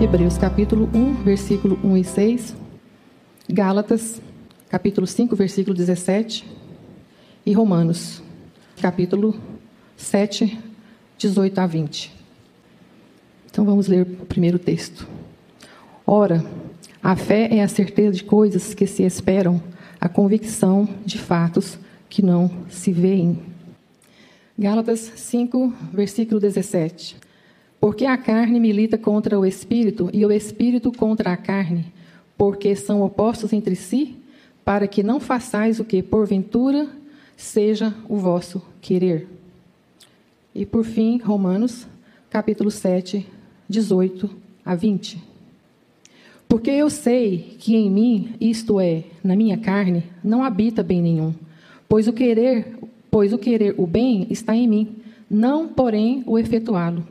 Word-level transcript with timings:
Hebreus 0.00 0.38
capítulo 0.38 0.88
1, 0.94 1.24
versículo 1.24 1.76
1 1.82 1.96
e 1.96 2.04
6. 2.04 2.56
Gálatas 3.50 4.22
capítulo 4.68 5.08
5, 5.08 5.34
versículo 5.34 5.74
17. 5.74 6.46
E 7.44 7.52
Romanos 7.52 8.22
capítulo 8.80 9.34
7, 9.96 10.56
18 11.18 11.58
a 11.58 11.66
20. 11.66 12.12
Então 13.50 13.64
vamos 13.64 13.88
ler 13.88 14.02
o 14.02 14.24
primeiro 14.24 14.56
texto. 14.56 15.04
Ora, 16.06 16.44
a 17.02 17.16
fé 17.16 17.48
é 17.50 17.60
a 17.60 17.68
certeza 17.68 18.12
de 18.12 18.22
coisas 18.22 18.74
que 18.74 18.86
se 18.86 19.02
esperam, 19.02 19.60
a 20.00 20.08
convicção 20.08 20.88
de 21.04 21.18
fatos 21.18 21.76
que 22.08 22.22
não 22.22 22.48
se 22.70 22.92
veem. 22.92 23.42
Gálatas 24.56 25.00
5, 25.16 25.74
versículo 25.92 26.38
17. 26.38 27.27
Porque 27.80 28.04
a 28.04 28.16
carne 28.16 28.58
milita 28.58 28.98
contra 28.98 29.38
o 29.38 29.46
espírito 29.46 30.10
e 30.12 30.24
o 30.26 30.32
espírito 30.32 30.90
contra 30.90 31.32
a 31.32 31.36
carne, 31.36 31.86
porque 32.36 32.74
são 32.74 33.02
opostos 33.02 33.52
entre 33.52 33.76
si, 33.76 34.16
para 34.64 34.88
que 34.88 35.02
não 35.02 35.20
façais 35.20 35.78
o 35.78 35.84
que, 35.84 36.02
porventura, 36.02 36.88
seja 37.36 37.94
o 38.08 38.16
vosso 38.16 38.62
querer. 38.80 39.28
E 40.54 40.66
por 40.66 40.84
fim, 40.84 41.18
Romanos, 41.18 41.86
capítulo 42.28 42.70
7, 42.70 43.24
18 43.68 44.28
a 44.64 44.74
20. 44.74 45.22
Porque 46.48 46.70
eu 46.70 46.90
sei 46.90 47.56
que 47.58 47.76
em 47.76 47.90
mim, 47.90 48.34
isto 48.40 48.80
é, 48.80 49.04
na 49.22 49.36
minha 49.36 49.56
carne, 49.56 50.02
não 50.24 50.42
habita 50.42 50.82
bem 50.82 51.00
nenhum, 51.00 51.32
pois 51.88 52.08
o 52.08 52.12
querer, 52.12 52.76
pois 53.10 53.32
o 53.32 53.38
querer 53.38 53.74
o 53.78 53.86
bem 53.86 54.26
está 54.30 54.56
em 54.56 54.66
mim, 54.66 54.96
não, 55.30 55.68
porém, 55.68 56.24
o 56.26 56.38
efetuá-lo. 56.38 57.06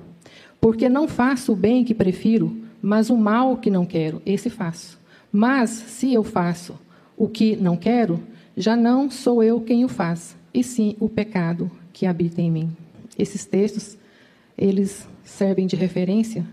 Porque 0.60 0.90
não 0.90 1.08
faço 1.08 1.54
o 1.54 1.56
bem 1.56 1.84
que 1.84 1.94
prefiro, 1.94 2.56
mas 2.82 3.10
o 3.10 3.18
mal 3.18 3.58
que 3.58 3.70
não 3.70 3.86
quero, 3.86 4.22
esse 4.26 4.50
faço. 4.50 5.00
Mas 5.32 5.70
se 5.70 6.14
eu 6.14 6.24
faço 6.24 6.80
o 7.16 7.28
que 7.28 7.56
não 7.56 7.76
quero, 7.76 8.22
já 8.56 8.76
não 8.76 9.10
sou 9.10 9.44
eu 9.44 9.62
quem 9.62 9.86
o 9.86 9.88
faz, 9.88 10.36
e 10.54 10.64
sim 10.64 10.96
o 11.00 11.08
pecado 11.08 11.70
que 11.94 12.06
habita 12.06 12.42
em 12.42 12.52
mim. 12.52 12.76
Esses 13.18 13.46
textos, 13.46 13.98
eles 14.58 15.08
servem 15.24 15.68
de 15.68 15.76
referência 15.76 16.46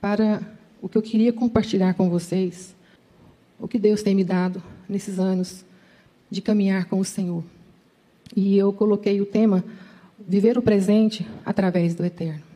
para 0.00 0.40
o 0.80 0.88
que 0.88 0.96
eu 0.96 1.02
queria 1.02 1.32
compartilhar 1.32 1.94
com 1.94 2.08
vocês, 2.08 2.74
o 3.58 3.68
que 3.68 3.78
Deus 3.78 4.02
tem 4.02 4.14
me 4.14 4.24
dado 4.24 4.62
nesses 4.88 5.18
anos 5.18 5.64
de 6.30 6.40
caminhar 6.40 6.86
com 6.86 6.98
o 6.98 7.04
Senhor. 7.04 7.44
E 8.34 8.56
eu 8.56 8.72
coloquei 8.72 9.20
o 9.20 9.26
tema 9.26 9.64
Viver 10.28 10.58
o 10.58 10.62
presente 10.62 11.26
através 11.44 11.94
do 11.94 12.04
eterno. 12.04 12.49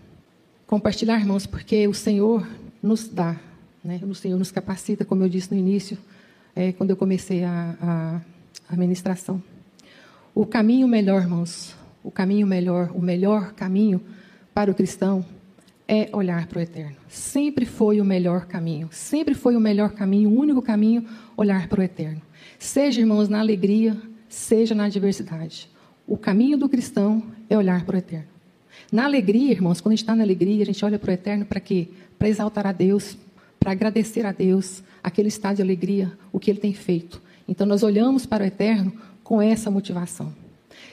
Compartilhar, 0.74 1.20
irmãos, 1.20 1.46
porque 1.46 1.86
o 1.86 1.94
Senhor 1.94 2.44
nos 2.82 3.06
dá, 3.06 3.36
né? 3.84 4.00
o 4.02 4.12
Senhor 4.12 4.36
nos 4.36 4.50
capacita, 4.50 5.04
como 5.04 5.22
eu 5.22 5.28
disse 5.28 5.54
no 5.54 5.56
início, 5.56 5.96
é, 6.52 6.72
quando 6.72 6.90
eu 6.90 6.96
comecei 6.96 7.44
a, 7.44 7.76
a, 7.80 8.20
a 8.70 8.76
ministração. 8.76 9.40
O 10.34 10.44
caminho 10.44 10.88
melhor, 10.88 11.22
irmãos, 11.22 11.76
o 12.02 12.10
caminho 12.10 12.44
melhor, 12.44 12.90
o 12.92 13.00
melhor 13.00 13.52
caminho 13.52 14.00
para 14.52 14.68
o 14.68 14.74
cristão 14.74 15.24
é 15.86 16.08
olhar 16.12 16.48
para 16.48 16.58
o 16.58 16.62
eterno. 16.62 16.96
Sempre 17.08 17.66
foi 17.66 18.00
o 18.00 18.04
melhor 18.04 18.46
caminho, 18.46 18.88
sempre 18.90 19.32
foi 19.32 19.54
o 19.54 19.60
melhor 19.60 19.92
caminho, 19.92 20.28
o 20.28 20.36
único 20.36 20.60
caminho, 20.60 21.06
olhar 21.36 21.68
para 21.68 21.82
o 21.82 21.84
eterno. 21.84 22.20
Seja, 22.58 23.00
irmãos, 23.00 23.28
na 23.28 23.38
alegria, 23.38 23.96
seja 24.28 24.74
na 24.74 24.86
adversidade. 24.86 25.70
O 26.04 26.16
caminho 26.16 26.58
do 26.58 26.68
cristão 26.68 27.22
é 27.48 27.56
olhar 27.56 27.84
para 27.84 27.94
o 27.94 27.98
eterno. 27.98 28.33
Na 28.90 29.04
alegria, 29.04 29.50
irmãos, 29.50 29.80
quando 29.80 29.92
a 29.92 29.96
gente 29.96 30.04
está 30.04 30.14
na 30.14 30.22
alegria, 30.22 30.62
a 30.62 30.66
gente 30.66 30.84
olha 30.84 30.98
para 30.98 31.10
o 31.10 31.14
eterno 31.14 31.44
para 31.44 31.60
quê? 31.60 31.88
Para 32.18 32.28
exaltar 32.28 32.66
a 32.66 32.72
Deus, 32.72 33.16
para 33.58 33.72
agradecer 33.72 34.24
a 34.26 34.32
Deus 34.32 34.82
aquele 35.02 35.28
estado 35.28 35.56
de 35.56 35.62
alegria, 35.62 36.12
o 36.32 36.38
que 36.38 36.50
ele 36.50 36.60
tem 36.60 36.72
feito. 36.72 37.20
Então, 37.48 37.66
nós 37.66 37.82
olhamos 37.82 38.24
para 38.26 38.44
o 38.44 38.46
eterno 38.46 38.92
com 39.22 39.40
essa 39.40 39.70
motivação. 39.70 40.32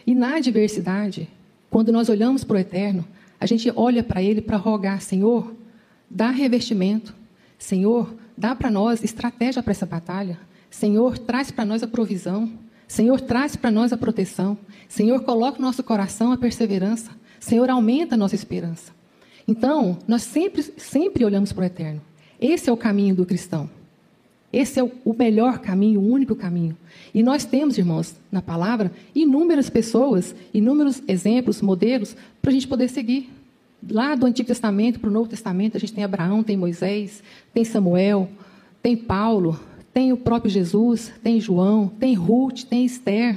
E 0.06 0.16
na 0.16 0.36
adversidade, 0.38 1.28
quando 1.70 1.92
nós 1.92 2.10
olhamos 2.10 2.44
para 2.44 2.56
o 2.56 2.60
eterno, 2.60 3.06
a 3.40 3.46
gente 3.46 3.72
olha 3.76 4.04
para 4.04 4.22
ele 4.22 4.42
para 4.42 4.58
rogar, 4.58 5.02
Senhor, 5.02 5.54
dá 6.10 6.30
revestimento. 6.30 7.16
Senhor, 7.58 8.14
dá 8.38 8.56
para 8.56 8.70
nós 8.70 9.04
estratégia 9.04 9.64
para 9.64 9.72
essa 9.72 9.86
batalha. 9.86 10.38
Senhor, 10.70 11.18
traz 11.18 11.52
para 11.52 11.66
nós 11.66 11.84
a 11.84 11.88
provisão. 11.88 12.52
Senhor, 12.88 13.22
traz 13.22 13.56
para 13.56 13.72
nós 13.72 13.94
a 13.94 13.98
proteção. 13.98 14.58
Senhor, 14.90 15.22
coloca 15.24 15.60
no 15.60 15.66
nosso 15.66 15.84
coração 15.84 16.32
a 16.32 16.38
perseverança. 16.38 17.12
Senhor, 17.42 17.70
aumenta 17.70 18.16
a 18.16 18.18
nossa 18.18 18.36
esperança. 18.36 18.94
Então, 19.48 19.98
nós 20.08 20.22
sempre, 20.22 20.62
sempre 20.62 21.26
olhamos 21.26 21.52
para 21.52 21.64
o 21.64 21.66
eterno. 21.66 22.02
Esse 22.40 22.70
é 22.70 22.74
o 22.74 22.78
caminho 22.78 23.16
do 23.16 23.26
cristão. 23.26 23.70
Esse 24.54 24.80
é 24.80 24.84
o 24.84 25.14
melhor 25.14 25.60
caminho, 25.60 26.00
o 26.00 26.08
único 26.08 26.36
caminho. 26.36 26.78
E 27.14 27.24
nós 27.24 27.44
temos, 27.44 27.78
irmãos, 27.78 28.16
na 28.32 28.42
palavra, 28.42 28.92
inúmeras 29.16 29.70
pessoas, 29.70 30.36
inúmeros 30.54 31.02
exemplos, 31.08 31.62
modelos, 31.62 32.16
para 32.42 32.52
a 32.52 32.54
gente 32.54 32.68
poder 32.68 32.90
seguir. 32.90 33.30
Lá 33.90 34.14
do 34.14 34.28
Antigo 34.28 34.48
Testamento 34.48 35.00
para 35.00 35.10
o 35.10 35.14
Novo 35.14 35.30
Testamento, 35.30 35.78
a 35.78 35.80
gente 35.80 35.94
tem 35.94 36.04
Abraão, 36.04 36.44
tem 36.44 36.56
Moisés, 36.56 37.24
tem 37.54 37.66
Samuel, 37.66 38.30
tem 38.84 38.96
Paulo, 38.96 39.60
tem 39.92 40.14
o 40.14 40.18
próprio 40.18 40.52
Jesus, 40.52 41.12
tem 41.24 41.42
João, 41.42 41.88
tem 41.88 42.14
Ruth, 42.14 42.64
tem 42.64 42.86
Esther. 42.86 43.36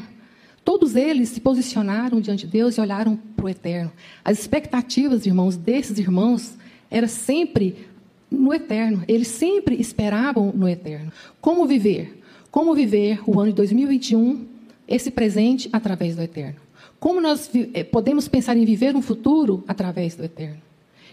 Todos 0.64 0.96
eles 0.96 1.28
se 1.28 1.40
posicionaram 1.40 2.20
diante 2.20 2.46
de 2.46 2.52
Deus 2.52 2.76
e 2.76 2.80
olharam 2.80 3.16
para 3.36 3.44
o 3.44 3.48
eterno. 3.48 3.92
As 4.24 4.38
expectativas, 4.38 5.26
irmãos, 5.26 5.56
desses 5.56 5.98
irmãos 5.98 6.54
era 6.90 7.06
sempre 7.06 7.86
no 8.30 8.52
eterno. 8.52 9.04
Eles 9.06 9.28
sempre 9.28 9.78
esperavam 9.80 10.52
no 10.54 10.68
eterno. 10.68 11.12
Como 11.40 11.66
viver? 11.66 12.20
Como 12.50 12.74
viver 12.74 13.20
o 13.26 13.38
ano 13.38 13.50
de 13.50 13.56
2021, 13.56 14.46
esse 14.88 15.10
presente, 15.10 15.68
através 15.72 16.16
do 16.16 16.22
eterno? 16.22 16.60
Como 16.98 17.20
nós 17.20 17.50
eh, 17.74 17.84
podemos 17.84 18.28
pensar 18.28 18.56
em 18.56 18.64
viver 18.64 18.96
um 18.96 19.02
futuro 19.02 19.62
através 19.68 20.14
do 20.14 20.24
eterno? 20.24 20.62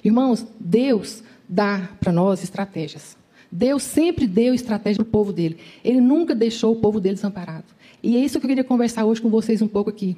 Irmãos, 0.03 0.45
Deus 0.59 1.23
dá 1.47 1.89
para 1.99 2.11
nós 2.13 2.43
estratégias. 2.43 3.17
Deus 3.51 3.83
sempre 3.83 4.25
deu 4.25 4.53
estratégia 4.53 5.03
para 5.03 5.09
o 5.09 5.11
povo 5.11 5.33
dele. 5.33 5.57
Ele 5.83 5.99
nunca 5.99 6.33
deixou 6.33 6.71
o 6.71 6.77
povo 6.77 7.01
dele 7.01 7.15
desamparado. 7.15 7.65
E 8.03 8.17
é 8.17 8.19
isso 8.19 8.39
que 8.39 8.45
eu 8.45 8.49
queria 8.49 8.63
conversar 8.63 9.05
hoje 9.05 9.21
com 9.21 9.29
vocês 9.29 9.61
um 9.61 9.67
pouco 9.67 9.89
aqui. 9.89 10.17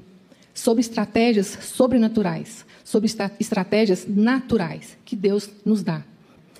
Sobre 0.53 0.81
estratégias 0.81 1.47
sobrenaturais. 1.61 2.65
Sobre 2.83 3.09
estratégias 3.39 4.05
naturais 4.07 4.97
que 5.03 5.15
Deus 5.15 5.49
nos 5.65 5.83
dá. 5.83 6.03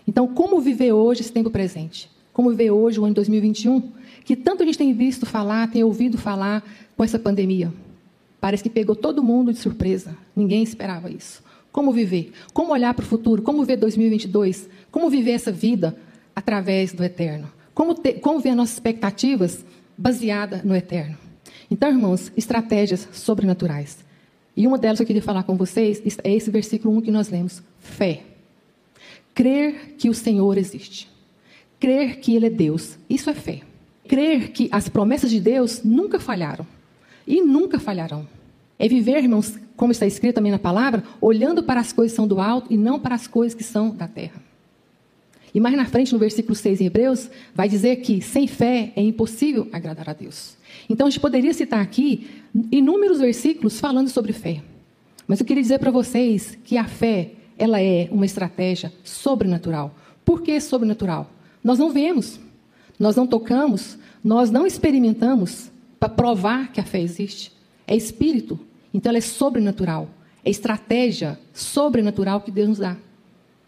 Então, 0.07 0.27
como 0.27 0.59
viver 0.59 0.91
hoje 0.91 1.21
esse 1.21 1.31
tempo 1.31 1.49
presente? 1.49 2.09
Como 2.33 2.49
viver 2.49 2.71
hoje 2.71 2.99
o 2.99 3.05
ano 3.05 3.13
2021? 3.13 3.91
Que 4.25 4.35
tanto 4.35 4.63
a 4.63 4.65
gente 4.65 4.77
tem 4.77 4.93
visto 4.93 5.25
falar, 5.25 5.69
tem 5.69 5.83
ouvido 5.83 6.17
falar 6.17 6.63
com 6.97 7.03
essa 7.03 7.19
pandemia. 7.19 7.71
Parece 8.41 8.63
que 8.63 8.69
pegou 8.69 8.95
todo 8.95 9.23
mundo 9.23 9.53
de 9.53 9.59
surpresa. 9.59 10.17
Ninguém 10.35 10.63
esperava 10.63 11.09
isso. 11.09 11.41
Como 11.71 11.91
viver? 11.91 12.33
Como 12.53 12.73
olhar 12.73 12.93
para 12.93 13.03
o 13.03 13.07
futuro? 13.07 13.41
Como 13.41 13.63
ver 13.63 13.77
2022? 13.77 14.67
Como 14.91 15.09
viver 15.09 15.31
essa 15.31 15.51
vida 15.51 15.95
através 16.35 16.91
do 16.91 17.03
eterno? 17.03 17.49
Como, 17.73 17.95
ter, 17.95 18.19
como 18.19 18.39
ver 18.39 18.55
nossas 18.55 18.75
expectativas 18.75 19.63
baseada 19.97 20.61
no 20.63 20.75
eterno? 20.75 21.17
Então, 21.69 21.89
irmãos, 21.89 22.31
estratégias 22.37 23.07
sobrenaturais. 23.11 24.03
E 24.55 24.67
uma 24.67 24.77
delas 24.77 24.99
que 24.99 25.03
eu 25.03 25.07
queria 25.07 25.21
falar 25.21 25.43
com 25.43 25.57
vocês 25.57 26.01
é 26.23 26.33
esse 26.33 26.51
versículo 26.51 26.95
1 26.97 27.01
que 27.01 27.11
nós 27.11 27.29
lemos: 27.29 27.63
fé. 27.79 28.21
Crer 29.33 29.95
que 29.97 30.09
o 30.09 30.13
Senhor 30.13 30.57
existe. 30.57 31.09
Crer 31.79 32.19
que 32.19 32.35
Ele 32.35 32.45
é 32.45 32.49
Deus. 32.49 32.97
Isso 33.09 33.29
é 33.29 33.33
fé. 33.33 33.61
Crer 34.07 34.51
que 34.51 34.69
as 34.71 34.87
promessas 34.87 35.31
de 35.31 35.39
Deus 35.39 35.83
nunca 35.83 36.19
falharam. 36.19 36.65
E 37.25 37.41
nunca 37.41 37.79
falharão. 37.79 38.27
É 38.77 38.87
viver, 38.87 39.17
irmãos, 39.17 39.57
como 39.75 39.91
está 39.91 40.05
escrito 40.05 40.35
também 40.35 40.51
na 40.51 40.59
palavra, 40.59 41.03
olhando 41.19 41.63
para 41.63 41.79
as 41.79 41.91
coisas 41.91 42.11
que 42.11 42.17
são 42.17 42.27
do 42.27 42.39
alto 42.39 42.71
e 42.71 42.77
não 42.77 42.99
para 42.99 43.15
as 43.15 43.27
coisas 43.27 43.55
que 43.55 43.63
são 43.63 43.95
da 43.95 44.07
terra. 44.07 44.41
E 45.53 45.59
mais 45.59 45.75
na 45.75 45.85
frente, 45.85 46.11
no 46.11 46.19
versículo 46.19 46.55
6 46.55 46.81
em 46.81 46.85
Hebreus, 46.85 47.29
vai 47.53 47.69
dizer 47.69 47.97
que 47.97 48.21
sem 48.21 48.47
fé 48.47 48.91
é 48.95 49.01
impossível 49.01 49.67
agradar 49.71 50.09
a 50.09 50.13
Deus. 50.13 50.57
Então, 50.89 51.05
a 51.05 51.09
gente 51.09 51.19
poderia 51.19 51.53
citar 51.53 51.79
aqui 51.79 52.27
inúmeros 52.71 53.19
versículos 53.19 53.79
falando 53.79 54.09
sobre 54.09 54.33
fé. 54.33 54.63
Mas 55.27 55.39
eu 55.39 55.45
queria 55.45 55.61
dizer 55.61 55.79
para 55.79 55.91
vocês 55.91 56.57
que 56.63 56.77
a 56.77 56.85
fé 56.85 57.31
ela 57.57 57.79
é 57.79 58.09
uma 58.11 58.25
estratégia 58.25 58.91
sobrenatural. 59.03 59.95
Por 60.25 60.41
que 60.41 60.59
sobrenatural? 60.59 61.31
Nós 61.63 61.79
não 61.79 61.91
vemos, 61.91 62.39
nós 62.99 63.15
não 63.15 63.27
tocamos, 63.27 63.97
nós 64.23 64.49
não 64.49 64.65
experimentamos 64.65 65.71
para 65.99 66.09
provar 66.09 66.71
que 66.71 66.81
a 66.81 66.83
fé 66.83 66.99
existe. 66.99 67.51
É 67.87 67.95
espírito, 67.95 68.59
então 68.93 69.09
ela 69.09 69.17
é 69.17 69.21
sobrenatural. 69.21 70.09
É 70.43 70.49
estratégia 70.49 71.39
sobrenatural 71.53 72.41
que 72.41 72.51
Deus 72.51 72.69
nos 72.69 72.77
dá. 72.79 72.97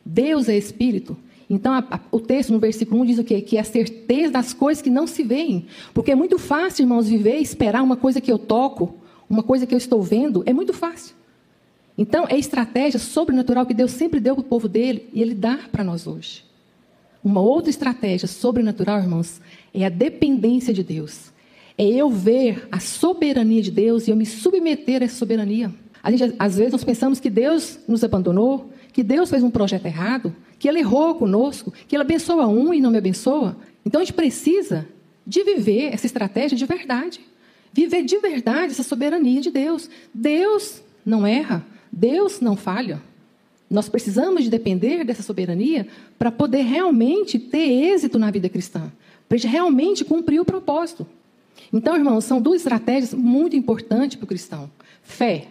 Deus 0.06 0.50
é 0.50 0.58
espírito. 0.58 1.18
Então, 1.50 1.74
a, 1.74 1.80
a, 1.92 2.00
o 2.12 2.20
texto 2.20 2.52
no 2.52 2.60
versículo 2.60 3.02
1 3.02 3.06
diz 3.06 3.20
o 3.20 3.24
quê? 3.24 3.42
Que 3.42 3.58
é 3.58 3.60
a 3.60 3.64
certeza 3.64 4.32
das 4.32 4.54
coisas 4.54 4.82
que 4.82 4.90
não 4.90 5.06
se 5.06 5.24
veem. 5.24 5.68
Porque 5.94 6.12
é 6.12 6.16
muito 6.16 6.40
fácil, 6.40 6.84
irmãos, 6.84 7.08
viver 7.08 7.38
e 7.38 7.44
esperar 7.44 7.84
uma 7.84 7.96
coisa 7.96 8.20
que 8.20 8.32
eu 8.32 8.38
toco, 8.40 8.96
uma 9.30 9.44
coisa 9.44 9.66
que 9.66 9.74
eu 9.74 9.78
estou 9.78 10.02
vendo. 10.02 10.44
É 10.46 10.54
muito 10.54 10.74
fácil. 10.74 11.16
Então, 11.98 12.26
é 12.28 12.38
estratégia 12.38 13.00
sobrenatural 13.00 13.66
que 13.66 13.74
Deus 13.74 13.92
sempre 13.92 14.20
deu 14.20 14.36
para 14.36 14.42
o 14.42 14.46
povo 14.46 14.68
dele 14.68 15.08
e 15.14 15.22
ele 15.22 15.34
dá 15.34 15.60
para 15.72 15.84
nós 15.84 16.08
hoje. 16.08 16.44
uma 17.24 17.42
outra 17.42 17.70
estratégia 17.70 18.28
sobrenatural, 18.28 19.00
irmãos, 19.00 19.42
é 19.74 19.86
a 19.86 19.90
dependência 19.90 20.74
de 20.74 20.84
Deus. 20.84 21.32
É 21.78 21.86
eu 21.86 22.10
ver 22.10 22.68
a 22.72 22.80
soberania 22.80 23.62
de 23.62 23.72
Deus 23.72 24.08
e 24.08 24.12
eu 24.12 24.16
me 24.16 24.26
submeter 24.26 25.02
a 25.02 25.06
essa 25.06 25.16
soberania. 25.16 25.74
A 26.06 26.12
gente, 26.12 26.36
às 26.38 26.56
vezes, 26.56 26.72
nós 26.72 26.84
pensamos 26.84 27.20
que 27.20 27.32
Deus 27.32 27.80
nos 27.88 28.04
abandonou, 28.04 28.70
que 28.94 29.02
Deus 29.02 29.28
fez 29.28 29.42
um 29.42 29.50
projeto 29.50 29.88
errado, 29.88 30.36
que 30.60 30.70
Ele 30.70 30.78
errou 30.78 31.16
conosco, 31.16 31.74
que 31.88 31.96
Ele 31.96 32.04
abençoa 32.04 32.46
um 32.46 32.72
e 32.72 32.80
não 32.80 32.92
me 32.92 33.00
abençoa. 33.00 33.58
Então, 33.84 34.00
a 34.00 34.04
gente 34.04 34.14
precisa 34.14 34.88
de 35.26 35.44
viver 35.44 35.92
essa 35.92 36.06
estratégia 36.06 36.56
de 36.56 36.64
verdade. 36.64 37.22
Viver 37.74 38.04
de 38.04 38.20
verdade 38.20 38.72
essa 38.74 38.84
soberania 38.84 39.42
de 39.42 39.50
Deus. 39.50 39.90
Deus 40.14 40.84
não 41.04 41.26
erra, 41.26 41.66
Deus 41.92 42.40
não 42.40 42.56
falha. 42.56 43.02
Nós 43.68 43.90
precisamos 43.90 44.44
de 44.44 44.52
depender 44.52 45.04
dessa 45.04 45.24
soberania 45.24 45.88
para 46.20 46.32
poder 46.32 46.62
realmente 46.62 47.40
ter 47.40 47.68
êxito 47.68 48.20
na 48.20 48.30
vida 48.30 48.48
cristã, 48.48 48.92
para 49.28 49.40
realmente 49.40 50.06
cumprir 50.06 50.40
o 50.40 50.46
propósito. 50.46 51.08
Então, 51.74 51.96
irmãos, 51.96 52.26
são 52.26 52.40
duas 52.40 52.58
estratégias 52.58 53.12
muito 53.12 53.56
importantes 53.56 54.18
para 54.18 54.26
o 54.26 54.28
cristão: 54.28 54.70
fé. 55.02 55.48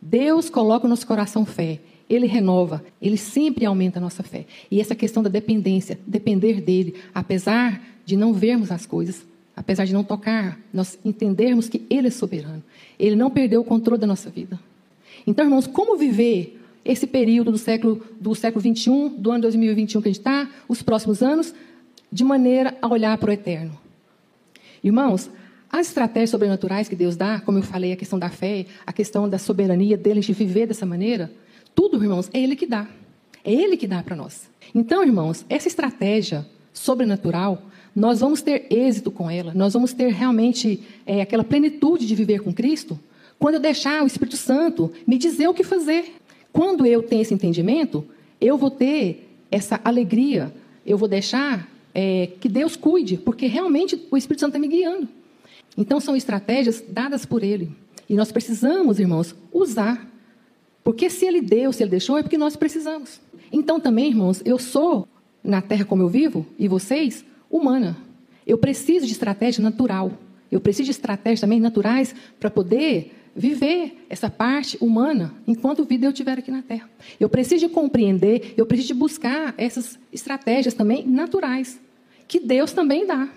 Deus 0.00 0.48
coloca 0.48 0.84
no 0.84 0.90
nosso 0.90 1.06
coração 1.06 1.44
fé. 1.44 1.80
Ele 2.08 2.26
renova, 2.26 2.82
ele 3.02 3.16
sempre 3.16 3.66
aumenta 3.66 3.98
a 3.98 4.02
nossa 4.02 4.22
fé. 4.22 4.46
E 4.70 4.80
essa 4.80 4.94
questão 4.94 5.22
da 5.22 5.28
dependência, 5.28 5.98
depender 6.06 6.60
dele, 6.60 6.94
apesar 7.14 7.82
de 8.04 8.16
não 8.16 8.32
vermos 8.32 8.70
as 8.72 8.86
coisas, 8.86 9.26
apesar 9.54 9.84
de 9.84 9.92
não 9.92 10.02
tocar, 10.02 10.58
nós 10.72 10.98
entendermos 11.04 11.68
que 11.68 11.84
ele 11.90 12.08
é 12.08 12.10
soberano. 12.10 12.62
Ele 12.98 13.14
não 13.14 13.30
perdeu 13.30 13.60
o 13.60 13.64
controle 13.64 14.00
da 14.00 14.06
nossa 14.06 14.30
vida. 14.30 14.58
Então, 15.26 15.44
irmãos, 15.44 15.66
como 15.66 15.98
viver 15.98 16.58
esse 16.84 17.06
período 17.06 17.52
do 17.52 17.58
século, 17.58 18.02
do 18.18 18.34
século 18.34 18.62
21, 18.62 19.10
do 19.10 19.30
ano 19.30 19.42
2021 19.42 20.00
que 20.00 20.08
a 20.08 20.10
gente 20.10 20.20
está, 20.20 20.48
os 20.66 20.82
próximos 20.82 21.22
anos, 21.22 21.54
de 22.10 22.24
maneira 22.24 22.78
a 22.80 22.88
olhar 22.88 23.18
para 23.18 23.28
o 23.28 23.32
eterno? 23.32 23.78
Irmãos, 24.82 25.28
as 25.70 25.88
estratégias 25.88 26.30
sobrenaturais 26.30 26.88
que 26.88 26.96
Deus 26.96 27.16
dá, 27.16 27.40
como 27.40 27.58
eu 27.58 27.62
falei, 27.62 27.92
a 27.92 27.96
questão 27.96 28.18
da 28.18 28.30
fé, 28.30 28.66
a 28.86 28.92
questão 28.92 29.28
da 29.28 29.38
soberania 29.38 29.96
dele 29.96 30.20
de 30.20 30.32
viver 30.32 30.66
dessa 30.66 30.86
maneira, 30.86 31.30
tudo, 31.74 32.02
irmãos, 32.02 32.30
é 32.32 32.40
Ele 32.40 32.56
que 32.56 32.66
dá. 32.66 32.88
É 33.44 33.52
Ele 33.52 33.76
que 33.76 33.86
dá 33.86 34.02
para 34.02 34.16
nós. 34.16 34.48
Então, 34.74 35.02
irmãos, 35.04 35.44
essa 35.48 35.68
estratégia 35.68 36.46
sobrenatural, 36.72 37.62
nós 37.94 38.20
vamos 38.20 38.40
ter 38.40 38.66
êxito 38.70 39.10
com 39.10 39.30
ela, 39.30 39.52
nós 39.54 39.74
vamos 39.74 39.92
ter 39.92 40.12
realmente 40.12 40.82
é, 41.06 41.20
aquela 41.20 41.44
plenitude 41.44 42.06
de 42.06 42.14
viver 42.14 42.40
com 42.40 42.52
Cristo, 42.52 42.98
quando 43.38 43.54
eu 43.54 43.60
deixar 43.60 44.02
o 44.02 44.06
Espírito 44.06 44.36
Santo 44.36 44.90
me 45.06 45.16
dizer 45.18 45.48
o 45.48 45.54
que 45.54 45.62
fazer. 45.62 46.14
Quando 46.52 46.84
eu 46.84 47.02
tenho 47.02 47.22
esse 47.22 47.34
entendimento, 47.34 48.04
eu 48.40 48.56
vou 48.56 48.70
ter 48.70 49.28
essa 49.50 49.80
alegria, 49.84 50.52
eu 50.84 50.98
vou 50.98 51.08
deixar 51.08 51.68
é, 51.94 52.30
que 52.40 52.48
Deus 52.48 52.74
cuide, 52.74 53.16
porque 53.16 53.46
realmente 53.46 54.00
o 54.10 54.16
Espírito 54.16 54.40
Santo 54.40 54.56
está 54.56 54.58
me 54.58 54.68
guiando. 54.68 55.08
Então, 55.76 56.00
são 56.00 56.16
estratégias 56.16 56.82
dadas 56.88 57.24
por 57.24 57.42
Ele. 57.42 57.70
E 58.08 58.14
nós 58.14 58.32
precisamos, 58.32 58.98
irmãos, 58.98 59.34
usar. 59.52 60.08
Porque 60.82 61.10
se 61.10 61.26
Ele 61.26 61.40
deu, 61.40 61.72
se 61.72 61.82
Ele 61.82 61.90
deixou, 61.90 62.18
é 62.18 62.22
porque 62.22 62.38
nós 62.38 62.56
precisamos. 62.56 63.20
Então, 63.52 63.78
também, 63.78 64.08
irmãos, 64.08 64.42
eu 64.44 64.58
sou, 64.58 65.06
na 65.42 65.60
terra 65.60 65.84
como 65.84 66.02
eu 66.02 66.08
vivo, 66.08 66.46
e 66.58 66.66
vocês, 66.68 67.24
humana. 67.50 67.96
Eu 68.46 68.58
preciso 68.58 69.06
de 69.06 69.12
estratégia 69.12 69.62
natural. 69.62 70.12
Eu 70.50 70.60
preciso 70.60 70.86
de 70.86 70.92
estratégias 70.92 71.40
também 71.40 71.60
naturais 71.60 72.14
para 72.40 72.50
poder 72.50 73.12
viver 73.38 74.04
essa 74.10 74.28
parte 74.28 74.76
humana 74.80 75.32
enquanto 75.46 75.84
vida 75.84 76.06
eu 76.06 76.10
estiver 76.10 76.38
aqui 76.38 76.50
na 76.50 76.60
Terra. 76.62 76.90
Eu 77.20 77.28
preciso 77.28 77.68
de 77.68 77.72
compreender, 77.72 78.54
eu 78.56 78.66
preciso 78.66 78.88
de 78.88 78.94
buscar 78.94 79.54
essas 79.56 79.96
estratégias 80.12 80.74
também 80.74 81.06
naturais, 81.06 81.80
que 82.26 82.40
Deus 82.40 82.72
também 82.72 83.06
dá. 83.06 83.28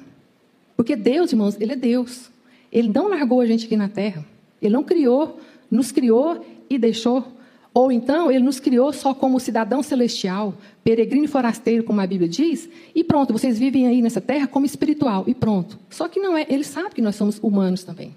Porque 0.82 0.96
Deus, 0.96 1.32
irmãos, 1.32 1.62
Ele 1.62 1.74
é 1.74 1.76
Deus. 1.76 2.32
Ele 2.72 2.90
não 2.90 3.08
largou 3.08 3.40
a 3.40 3.46
gente 3.46 3.68
aqui 3.68 3.78
na 3.78 3.88
Terra. 3.88 4.26
Ele 4.60 4.74
não 4.74 4.84
criou, 4.84 5.40
nos 5.70 5.92
criou 5.92 6.44
e 6.68 6.80
deixou. 6.80 7.24
Ou 7.72 7.92
então, 7.92 8.32
Ele 8.32 8.44
nos 8.44 8.60
criou 8.60 8.92
só 8.92 9.14
como 9.14 9.40
cidadão 9.40 9.84
celestial, 9.84 10.56
peregrino 10.84 11.26
e 11.26 11.28
forasteiro, 11.28 11.84
como 11.84 12.02
a 12.02 12.08
Bíblia 12.08 12.28
diz, 12.28 12.68
e 12.96 13.04
pronto, 13.04 13.32
vocês 13.32 13.60
vivem 13.60 13.86
aí 13.86 14.02
nessa 14.02 14.20
terra 14.20 14.48
como 14.48 14.66
espiritual, 14.66 15.24
e 15.28 15.36
pronto. 15.36 15.78
Só 15.88 16.08
que 16.08 16.20
não 16.20 16.36
é, 16.36 16.48
Ele 16.50 16.64
sabe 16.64 16.96
que 16.96 17.02
nós 17.02 17.16
somos 17.16 17.38
humanos 17.44 17.84
também. 17.84 18.16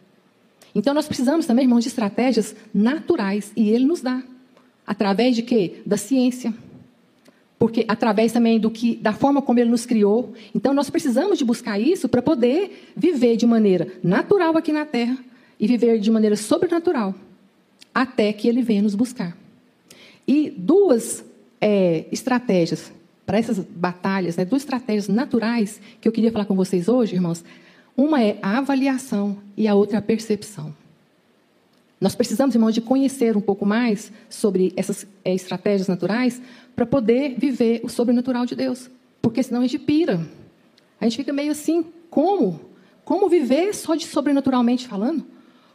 Então 0.75 0.94
nós 0.94 1.06
precisamos 1.06 1.44
também, 1.44 1.67
irmãos, 1.67 1.82
de 1.82 1.88
estratégias 1.88 2.56
naturais 2.72 3.52
e 3.55 3.69
ele 3.69 3.84
nos 3.84 4.00
dá. 4.00 4.22
Através 4.87 5.37
de 5.37 5.43
quê? 5.43 5.82
Da 5.84 5.99
ciência. 5.99 6.55
Porque 7.64 7.82
através 7.88 8.31
também 8.31 8.61
do 8.61 8.70
que 8.70 8.94
da 8.96 9.14
forma 9.14 9.40
como 9.40 9.58
ele 9.58 9.70
nos 9.70 9.87
criou. 9.87 10.34
Então 10.55 10.75
nós 10.75 10.90
precisamos 10.90 11.38
de 11.38 11.46
buscar 11.46 11.81
isso 11.81 12.11
para 12.11 12.20
poder 12.20 12.93
viver 12.94 13.38
de 13.38 13.46
maneira 13.46 13.88
natural 14.02 14.55
aqui 14.55 14.70
na 14.70 14.84
terra 14.84 15.16
e 15.58 15.66
viver 15.66 15.99
de 15.99 16.11
maneira 16.11 16.37
sobrenatural 16.37 17.14
até 17.94 18.31
que 18.34 18.46
ele 18.46 18.61
venha 18.61 18.82
nos 18.82 18.94
buscar. 18.94 19.34
E 20.28 20.50
duas 20.50 21.25
é, 21.58 22.05
estratégias 22.12 22.93
para 23.25 23.38
essas 23.38 23.58
batalhas, 23.58 24.37
né, 24.37 24.44
duas 24.44 24.60
estratégias 24.60 25.08
naturais 25.08 25.81
que 26.02 26.06
eu 26.06 26.12
queria 26.12 26.31
falar 26.31 26.44
com 26.44 26.55
vocês 26.55 26.87
hoje, 26.87 27.14
irmãos, 27.14 27.43
uma 27.96 28.22
é 28.22 28.38
a 28.43 28.58
avaliação 28.58 29.38
e 29.56 29.67
a 29.67 29.75
outra 29.75 29.96
é 29.96 30.00
a 30.00 30.02
percepção. 30.02 30.76
Nós 32.00 32.14
precisamos, 32.14 32.55
irmãos, 32.55 32.75
de 32.75 32.81
conhecer 32.81 33.37
um 33.37 33.41
pouco 33.41 33.64
mais 33.64 34.12
sobre 34.29 34.73
essas 34.76 35.06
é, 35.25 35.35
estratégias 35.35 35.88
naturais 35.88 36.41
para 36.75 36.85
poder 36.85 37.37
viver 37.38 37.81
o 37.82 37.88
sobrenatural 37.88 38.44
de 38.44 38.55
Deus. 38.55 38.91
Porque 39.23 39.43
senão 39.43 39.61
a 39.61 39.67
gente 39.67 39.79
pira. 39.79 40.20
A 41.00 41.05
gente 41.05 41.17
fica 41.17 41.32
meio 41.32 41.52
assim, 41.52 41.85
como? 42.11 42.61
Como 43.05 43.29
viver 43.29 43.75
só 43.75 43.94
de 43.94 44.06
sobrenaturalmente 44.06 44.88
falando? 44.88 45.25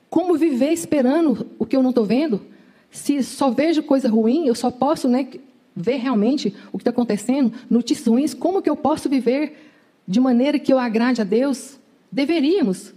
Como 0.10 0.36
viver 0.36 0.72
esperando 0.72 1.48
o 1.58 1.66
que 1.66 1.76
eu 1.76 1.84
não 1.84 1.92
estou 1.92 2.06
vendo? 2.06 2.42
Se 2.90 3.22
só 3.24 3.50
vejo 3.52 3.84
coisa 3.84 4.10
ruim, 4.10 4.48
eu 4.48 4.56
só 4.56 4.72
posso 4.72 5.08
né, 5.08 5.28
ver 5.76 5.98
realmente 5.98 6.54
o 6.72 6.78
que 6.78 6.82
está 6.82 6.90
acontecendo, 6.90 7.54
notícias 7.70 8.08
ruins, 8.08 8.34
como 8.34 8.62
que 8.62 8.70
eu 8.70 8.76
posso 8.76 9.08
viver 9.08 9.72
de 10.08 10.20
maneira 10.20 10.58
que 10.58 10.74
eu 10.74 10.80
agrade 10.80 11.22
a 11.22 11.24
Deus? 11.24 11.80
Deveríamos. 12.12 12.94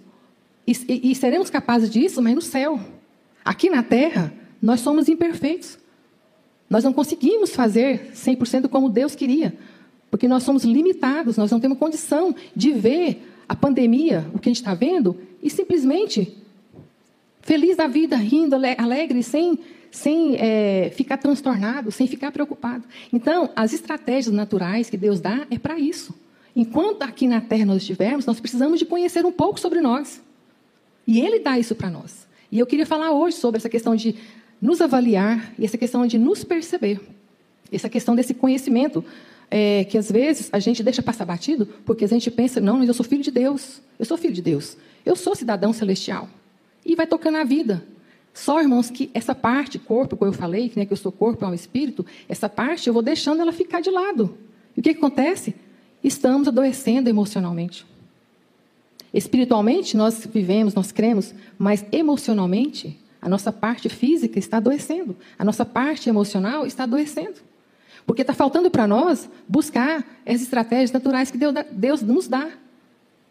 E, 0.67 0.73
e, 0.89 1.11
e 1.11 1.15
seremos 1.15 1.51
capazes 1.51 1.91
disso, 1.91 2.23
mas 2.23 2.35
no 2.35 2.41
céu. 2.41 2.81
Aqui 3.45 3.69
na 3.69 3.83
terra, 3.83 4.33
nós 4.61 4.81
somos 4.81 5.09
imperfeitos. 5.09 5.79
Nós 6.71 6.85
não 6.85 6.93
conseguimos 6.93 7.51
fazer 7.55 8.13
100% 8.15 8.69
como 8.69 8.89
Deus 8.89 9.15
queria, 9.15 9.55
porque 10.11 10.27
nós 10.27 10.43
somos 10.43 10.65
limitados, 10.65 11.37
nós 11.37 11.51
não 11.51 11.61
temos 11.61 11.79
condição 11.79 12.35
de 12.57 12.73
ver 12.73 13.29
a 13.49 13.55
pandemia, 13.55 14.27
o 14.33 14.39
que 14.39 14.49
a 14.49 14.51
gente 14.51 14.63
está 14.63 14.73
vendo, 14.73 15.19
e 15.43 15.51
simplesmente 15.51 16.35
feliz 17.43 17.77
da 17.77 17.87
vida, 17.87 18.17
rindo, 18.17 18.55
alegre, 18.55 19.23
sem, 19.23 19.59
sem 19.91 20.37
é, 20.37 20.91
ficar 20.95 21.19
transtornado, 21.19 21.91
sem 21.91 22.07
ficar 22.07 22.33
preocupado. 22.33 22.85
Então, 23.13 23.51
as 23.55 23.75
estratégias 23.75 24.35
naturais 24.35 24.89
que 24.89 24.97
Deus 24.97 25.21
dá 25.21 25.47
é 25.51 25.59
para 25.59 25.79
isso. 25.79 26.15
Enquanto 26.55 27.03
aqui 27.03 27.27
na 27.27 27.41
Terra 27.41 27.67
nós 27.67 27.79
estivermos, 27.79 28.25
nós 28.25 28.41
precisamos 28.41 28.79
de 28.79 28.87
conhecer 28.87 29.27
um 29.27 29.33
pouco 29.33 29.59
sobre 29.59 29.81
nós. 29.81 30.23
E 31.07 31.21
Ele 31.21 31.41
dá 31.41 31.59
isso 31.59 31.75
para 31.75 31.91
nós. 31.91 32.27
E 32.53 32.59
eu 32.59 32.67
queria 32.67 32.85
falar 32.87 33.11
hoje 33.13 33.37
sobre 33.37 33.59
essa 33.59 33.69
questão 33.69 33.97
de 33.97 34.15
nos 34.61 34.81
avaliar 34.81 35.53
e 35.59 35.65
essa 35.65 35.79
questão 35.79 36.07
de 36.07 36.19
nos 36.19 36.45
perceber. 36.45 37.01
Essa 37.73 37.89
questão 37.89 38.15
desse 38.15 38.35
conhecimento 38.35 39.03
é, 39.51 39.85
que 39.85 39.97
às 39.97 40.13
vezes 40.13 40.51
a 40.53 40.59
gente 40.59 40.83
deixa 40.83 41.03
passar 41.03 41.25
batido, 41.25 41.67
porque 41.85 42.05
a 42.05 42.09
gente 42.09 42.31
pensa, 42.31 42.61
não, 42.61 42.79
mas 42.79 42.89
eu 42.89 42.95
sou 42.95 43.05
filho 43.05 43.23
de 43.23 43.31
Deus. 43.31 43.81
Eu 43.99 44.05
sou 44.05 44.19
filho 44.19 44.35
de 44.35 44.43
Deus. 44.43 44.77
Eu 45.05 45.17
sou 45.17 45.35
cidadão 45.35 45.73
celestial. 45.73 46.29
E 46.85 46.95
vai 46.95 47.07
tocando 47.07 47.39
a 47.39 47.45
vida. 47.45 47.83
Só, 48.35 48.61
irmãos, 48.61 48.91
que 48.91 49.11
essa 49.15 49.35
parte, 49.35 49.79
corpo, 49.79 50.17
como 50.17 50.29
eu 50.29 50.35
falei, 50.35 50.71
né, 50.77 50.85
que 50.85 50.93
eu 50.93 50.97
sou 50.97 51.11
corpo, 51.11 51.45
é 51.45 51.49
um 51.49 51.55
espírito, 51.55 52.05
essa 52.29 52.49
parte 52.49 52.87
eu 52.87 52.93
vou 52.93 53.03
deixando 53.03 53.41
ela 53.41 53.53
ficar 53.53 53.81
de 53.81 53.91
lado. 53.91 54.37
E 54.77 54.81
o 54.81 54.83
que, 54.83 54.93
que 54.93 54.99
acontece? 54.99 55.55
estamos 56.03 56.49
adoecendo 56.49 57.09
emocionalmente. 57.09 57.87
Espiritualmente, 59.13 59.97
nós 59.97 60.27
vivemos, 60.33 60.75
nós 60.75 60.91
cremos, 60.91 61.35
mas 61.59 61.85
emocionalmente, 61.93 62.99
a 63.21 63.29
nossa 63.29 63.53
parte 63.53 63.89
física 63.89 64.39
está 64.39 64.57
adoecendo, 64.57 65.17
a 65.39 65.45
nossa 65.45 65.65
parte 65.65 66.09
emocional 66.09 66.67
está 66.67 66.85
adoecendo. 66.85 67.41
Porque 68.07 68.23
está 68.23 68.35
faltando 68.35 68.71
para 68.71 68.87
nós 68.87 69.29
buscar 69.49 70.05
as 70.27 70.43
estratégias 70.43 70.91
naturais 70.91 71.31
que 71.31 71.39
Deus 71.73 72.03
nos 72.03 72.27
dá, 72.27 72.51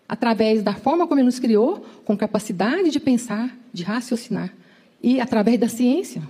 através 0.08 0.62
da 0.64 0.74
forma 0.74 1.08
como 1.08 1.20
Ele 1.20 1.26
nos 1.26 1.40
criou, 1.40 1.86
com 2.06 2.16
capacidade 2.16 2.90
de 2.90 3.00
pensar, 3.00 3.58
de 3.74 3.84
raciocinar, 3.84 4.54
e 5.02 5.20
através 5.20 5.60
da 5.60 5.68
ciência. 5.68 6.22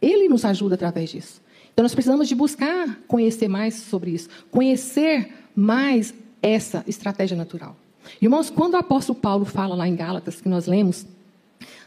Ele 0.00 0.28
nos 0.28 0.44
ajuda 0.44 0.74
através 0.74 1.10
disso. 1.10 1.42
Então, 1.72 1.82
nós 1.82 1.94
precisamos 1.94 2.26
de 2.26 2.34
buscar 2.34 2.98
conhecer 3.06 3.48
mais 3.48 3.74
sobre 3.74 4.10
isso, 4.12 4.28
conhecer 4.50 5.32
mais 5.54 6.14
essa 6.42 6.82
estratégia 6.86 7.36
natural. 7.36 7.76
Irmãos, 8.20 8.50
quando 8.50 8.74
o 8.74 8.78
apóstolo 8.78 9.18
Paulo 9.18 9.44
fala 9.44 9.74
lá 9.74 9.88
em 9.88 9.94
Gálatas, 9.94 10.40
que 10.40 10.48
nós 10.48 10.66
lemos, 10.66 11.06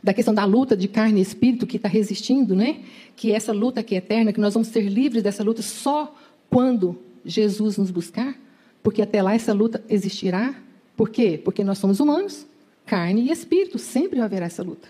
da 0.04 0.14
questão 0.14 0.34
da 0.34 0.46
luta 0.46 0.76
de 0.76 0.88
carne 0.88 1.20
e 1.20 1.24
espírito 1.24 1.68
que 1.68 1.78
está 1.78 1.90
resistindo, 1.90 2.56
né? 2.56 2.80
Que 3.16 3.32
essa 3.32 3.52
luta 3.52 3.84
que 3.84 3.96
é 3.96 3.98
eterna, 3.98 4.34
que 4.34 4.40
nós 4.40 4.54
vamos 4.54 4.70
ser 4.70 4.82
livres 4.82 5.22
dessa 5.22 5.44
luta 5.44 5.62
só 5.62 6.16
quando 6.50 6.98
Jesus 7.26 7.78
nos 7.78 7.92
buscar. 7.92 8.36
Porque 8.82 9.02
até 9.02 9.22
lá 9.22 9.34
essa 9.34 9.54
luta 9.54 9.84
existirá. 9.90 10.56
Por 10.96 11.10
quê? 11.10 11.40
Porque 11.44 11.64
nós 11.64 11.78
somos 11.78 12.00
humanos, 12.00 12.46
carne 12.86 13.24
e 13.24 13.32
espírito, 13.32 13.78
sempre 13.78 14.20
haverá 14.20 14.46
essa 14.46 14.64
luta. 14.64 14.88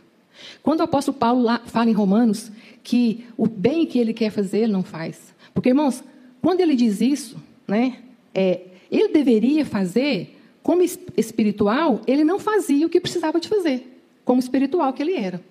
Quando 0.64 0.80
o 0.80 0.84
apóstolo 0.84 1.18
Paulo 1.18 1.42
lá, 1.42 1.60
fala 1.66 1.90
em 1.90 1.94
Romanos 1.94 2.52
que 2.84 3.26
o 3.36 3.48
bem 3.48 3.86
que 3.86 4.00
ele 4.00 4.14
quer 4.14 4.32
fazer, 4.32 4.60
ele 4.60 4.72
não 4.72 4.84
faz. 4.84 5.34
Porque, 5.54 5.70
irmãos, 5.70 6.04
quando 6.42 6.62
ele 6.62 6.76
diz 6.76 7.02
isso, 7.02 7.38
né, 7.68 7.98
é, 8.34 8.62
ele 8.90 9.10
deveria 9.10 9.66
fazer 9.66 10.39
como 10.62 10.84
espiritual, 11.18 12.02
ele 12.06 12.24
não 12.24 12.40
fazia 12.40 12.86
o 12.86 12.90
que 12.90 13.00
precisava 13.00 13.40
de 13.40 13.48
fazer, 13.48 14.02
como 14.26 14.40
espiritual 14.40 14.94
que 14.94 15.02
ele 15.02 15.16
era. 15.16 15.42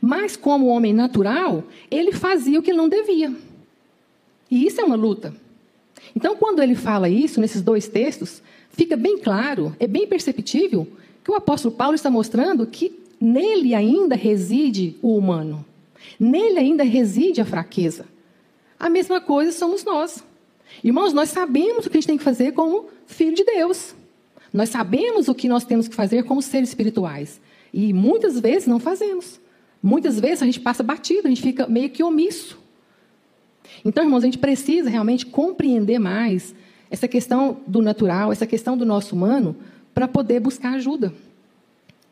Mas, 0.00 0.36
como 0.36 0.66
homem 0.66 0.92
natural, 0.92 1.64
ele 1.90 2.12
fazia 2.12 2.58
o 2.58 2.62
que 2.62 2.72
não 2.72 2.88
devia. 2.88 3.34
E 4.50 4.66
isso 4.66 4.80
é 4.80 4.84
uma 4.84 4.96
luta. 4.96 5.34
Então, 6.14 6.36
quando 6.36 6.62
ele 6.62 6.74
fala 6.74 7.08
isso, 7.08 7.40
nesses 7.40 7.62
dois 7.62 7.88
textos, 7.88 8.42
fica 8.70 8.96
bem 8.96 9.18
claro, 9.18 9.74
é 9.78 9.86
bem 9.86 10.06
perceptível, 10.06 10.86
que 11.24 11.30
o 11.30 11.34
apóstolo 11.34 11.74
Paulo 11.74 11.94
está 11.94 12.10
mostrando 12.10 12.66
que 12.66 12.92
nele 13.20 13.74
ainda 13.74 14.14
reside 14.14 14.96
o 15.02 15.16
humano. 15.16 15.64
Nele 16.18 16.58
ainda 16.58 16.84
reside 16.84 17.40
a 17.40 17.44
fraqueza. 17.44 18.06
A 18.78 18.88
mesma 18.88 19.20
coisa 19.20 19.52
somos 19.52 19.84
nós. 19.84 20.24
Irmãos, 20.82 21.12
nós 21.12 21.30
sabemos 21.30 21.86
o 21.86 21.90
que 21.90 21.96
a 21.96 22.00
gente 22.00 22.06
tem 22.06 22.18
que 22.18 22.24
fazer 22.24 22.52
como 22.52 22.86
filho 23.06 23.34
de 23.34 23.44
Deus. 23.44 23.94
Nós 24.52 24.68
sabemos 24.68 25.28
o 25.28 25.34
que 25.34 25.48
nós 25.48 25.64
temos 25.64 25.88
que 25.88 25.94
fazer 25.94 26.24
como 26.24 26.40
seres 26.40 26.70
espirituais. 26.70 27.40
E 27.72 27.92
muitas 27.92 28.40
vezes 28.40 28.66
não 28.66 28.78
fazemos. 28.78 29.40
Muitas 29.82 30.18
vezes 30.18 30.42
a 30.42 30.46
gente 30.46 30.60
passa 30.60 30.82
batido, 30.82 31.26
a 31.26 31.28
gente 31.28 31.42
fica 31.42 31.66
meio 31.66 31.90
que 31.90 32.02
omisso. 32.02 32.58
Então, 33.84 34.02
irmãos, 34.02 34.22
a 34.22 34.26
gente 34.26 34.38
precisa 34.38 34.90
realmente 34.90 35.26
compreender 35.26 35.98
mais 35.98 36.54
essa 36.90 37.06
questão 37.06 37.60
do 37.66 37.82
natural, 37.82 38.32
essa 38.32 38.46
questão 38.46 38.76
do 38.76 38.84
nosso 38.84 39.14
humano, 39.14 39.54
para 39.94 40.08
poder 40.08 40.40
buscar 40.40 40.74
ajuda. 40.74 41.12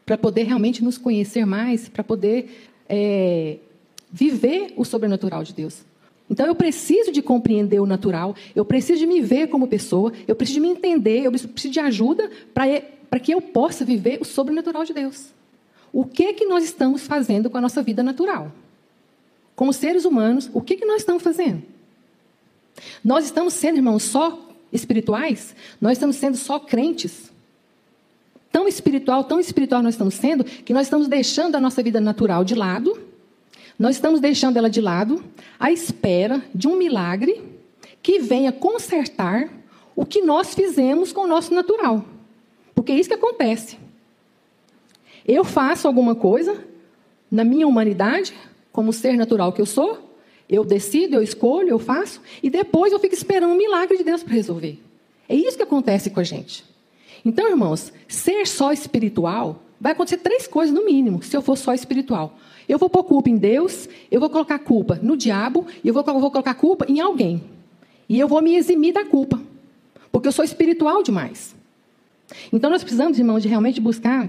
Para 0.05 0.19
poder 0.19 0.45
realmente 0.45 0.85
nos 0.85 0.99
conhecer 0.99 1.45
mais, 1.45 1.89
para 1.89 2.05
poder 2.05 2.71
é, 2.89 3.57
viver 4.13 4.73
o 4.77 4.85
sobrenatural 4.85 5.43
de 5.43 5.53
Deus. 5.53 5.85
Então 6.29 6.47
eu 6.47 6.55
preciso 6.55 7.13
de 7.13 7.23
compreender 7.23 7.81
o 7.81 7.87
natural, 7.87 8.35
eu 8.55 8.65
preciso 8.65 8.99
de 8.99 9.07
me 9.07 9.21
ver 9.21 9.47
como 9.47 9.69
pessoa, 9.69 10.13
eu 10.27 10.35
preciso 10.35 10.61
de 10.61 10.67
me 10.67 10.73
entender, 10.73 11.25
eu 11.25 11.31
preciso 11.31 11.73
de 11.73 11.81
ajuda 11.81 12.31
para 12.53 13.21
que 13.21 13.33
eu 13.33 13.41
possa 13.41 13.85
viver 13.85 14.19
o 14.21 14.25
sobrenatural 14.25 14.85
de 14.85 14.93
Deus. 14.93 15.33
O 15.93 16.05
que 16.05 16.33
que 16.33 16.45
nós 16.45 16.65
estamos 16.65 17.07
fazendo 17.07 17.49
com 17.49 17.57
a 17.57 17.61
nossa 17.61 17.81
vida 17.83 18.03
natural? 18.03 18.53
Como 19.55 19.73
seres 19.73 20.05
humanos, 20.05 20.51
o 20.53 20.61
que 20.61 20.77
que 20.77 20.85
nós 20.85 20.99
estamos 20.99 21.23
fazendo? 21.23 21.63
Nós 23.03 23.25
estamos 23.25 23.55
sendo, 23.55 23.77
irmãos, 23.77 24.03
só 24.03 24.51
espirituais? 24.73 25.55
Nós 25.81 25.93
estamos 25.93 26.17
sendo 26.17 26.37
só 26.37 26.59
crentes? 26.59 27.33
Tão 28.51 28.67
espiritual, 28.67 29.25
tão 29.25 29.39
espiritual 29.39 29.83
nós 29.83 29.95
estamos 29.95 30.15
sendo, 30.15 30.45
que 30.45 30.75
nós 30.75 30.87
estamos 30.87 31.07
deixando 31.09 31.55
a 31.55 31.61
nossa 31.61 31.83
vida 31.83 32.01
natural 32.01 32.45
de 32.45 32.55
lado 32.55 32.99
nós 33.79 33.97
estamos 33.97 34.21
deixando 34.21 34.57
ela 34.57 34.71
de 34.71 34.81
lado 34.81 35.23
à 35.59 35.71
espera 35.71 36.43
de 36.55 36.67
um 36.67 36.77
milagre 36.77 37.43
que 38.03 38.19
venha 38.21 38.53
consertar 38.53 39.51
o 39.95 40.05
que 40.05 40.23
nós 40.23 40.55
fizemos 40.55 41.13
com 41.13 41.23
o 41.23 41.27
nosso 41.27 41.53
natural. 41.55 42.05
Porque 42.75 42.93
é 42.93 42.97
isso 42.97 43.09
que 43.09 43.15
acontece. 43.15 43.79
Eu 45.27 45.45
faço 45.45 45.89
alguma 45.89 46.15
coisa 46.15 46.65
na 47.31 47.45
minha 47.45 47.67
humanidade, 47.67 48.35
como 48.73 48.93
ser 48.93 49.17
natural 49.17 49.53
que 49.53 49.61
eu 49.61 49.67
sou, 49.67 50.07
eu 50.49 50.65
decido, 50.65 51.17
eu 51.17 51.23
escolho, 51.23 51.71
eu 51.71 51.79
faço, 51.79 52.21
e 52.43 52.49
depois 52.49 52.93
eu 52.93 53.01
fico 53.01 53.15
esperando 53.15 53.53
um 53.53 53.57
milagre 53.57 53.97
de 53.99 54.05
Deus 54.05 54.23
para 54.23 54.35
resolver. 54.35 54.79
É 55.29 55.35
isso 55.35 55.57
que 55.57 55.63
acontece 55.63 56.11
com 56.11 56.21
a 56.21 56.25
gente. 56.25 56.65
Então, 57.25 57.49
irmãos, 57.49 57.93
ser 58.07 58.47
só 58.47 58.73
espiritual 58.73 59.61
vai 59.87 59.93
acontecer 59.93 60.17
três 60.17 60.49
coisas 60.49 60.75
no 60.75 60.85
mínimo, 60.85 61.23
se 61.23 61.37
eu 61.37 61.41
for 61.41 61.57
só 61.57 61.73
espiritual. 61.73 62.37
Eu 62.69 62.77
vou 62.77 62.91
pôr 62.91 63.05
culpa 63.05 63.31
em 63.31 63.37
Deus, 63.37 63.89
eu 64.11 64.19
vou 64.19 64.29
colocar 64.29 64.59
culpa 64.59 64.99
no 65.01 65.17
diabo 65.17 65.65
e 65.85 65.87
eu 65.87 65.95
vou, 65.95 66.03
vou 66.03 66.29
colocar 66.29 66.55
culpa 66.55 66.85
em 66.89 66.99
alguém. 66.99 67.41
E 68.09 68.19
eu 68.19 68.27
vou 68.27 68.43
me 68.43 68.57
eximir 68.57 68.93
da 68.93 69.05
culpa, 69.05 69.41
porque 70.11 70.27
eu 70.27 70.33
sou 70.33 70.45
espiritual 70.45 71.05
demais. 71.05 71.55
Então 72.53 72.69
nós 72.69 72.83
precisamos, 72.83 73.17
irmãos, 73.17 73.45
de 73.45 73.49
realmente 73.49 73.81
buscar 73.81 74.29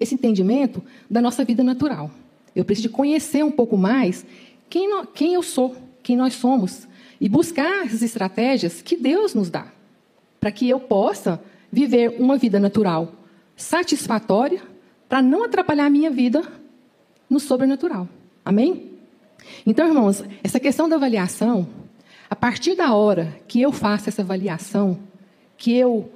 esse 0.00 0.16
entendimento 0.16 0.82
da 1.08 1.22
nossa 1.22 1.44
vida 1.44 1.62
natural. 1.62 2.10
Eu 2.52 2.64
preciso 2.64 2.88
de 2.88 2.94
conhecer 2.94 3.44
um 3.44 3.52
pouco 3.52 3.76
mais 3.78 4.26
quem, 4.68 4.90
quem 5.14 5.34
eu 5.34 5.42
sou, 5.44 5.76
quem 6.02 6.16
nós 6.16 6.34
somos, 6.34 6.88
e 7.20 7.28
buscar 7.28 7.84
as 7.84 8.02
estratégias 8.02 8.82
que 8.82 8.96
Deus 8.96 9.34
nos 9.34 9.50
dá, 9.50 9.68
para 10.40 10.50
que 10.50 10.68
eu 10.68 10.80
possa 10.80 11.40
viver 11.70 12.16
uma 12.18 12.36
vida 12.36 12.58
natural 12.58 13.20
satisfatória, 13.56 14.62
para 15.08 15.22
não 15.22 15.44
atrapalhar 15.44 15.86
a 15.86 15.90
minha 15.90 16.10
vida 16.10 16.42
no 17.28 17.38
sobrenatural. 17.38 18.08
Amém? 18.44 18.90
Então, 19.66 19.86
irmãos, 19.86 20.24
essa 20.42 20.58
questão 20.58 20.88
da 20.88 20.96
avaliação, 20.96 21.68
a 22.28 22.34
partir 22.34 22.74
da 22.74 22.94
hora 22.94 23.36
que 23.46 23.60
eu 23.60 23.72
faço 23.72 24.08
essa 24.08 24.22
avaliação, 24.22 24.98
que 25.56 25.76
eu 25.76 26.10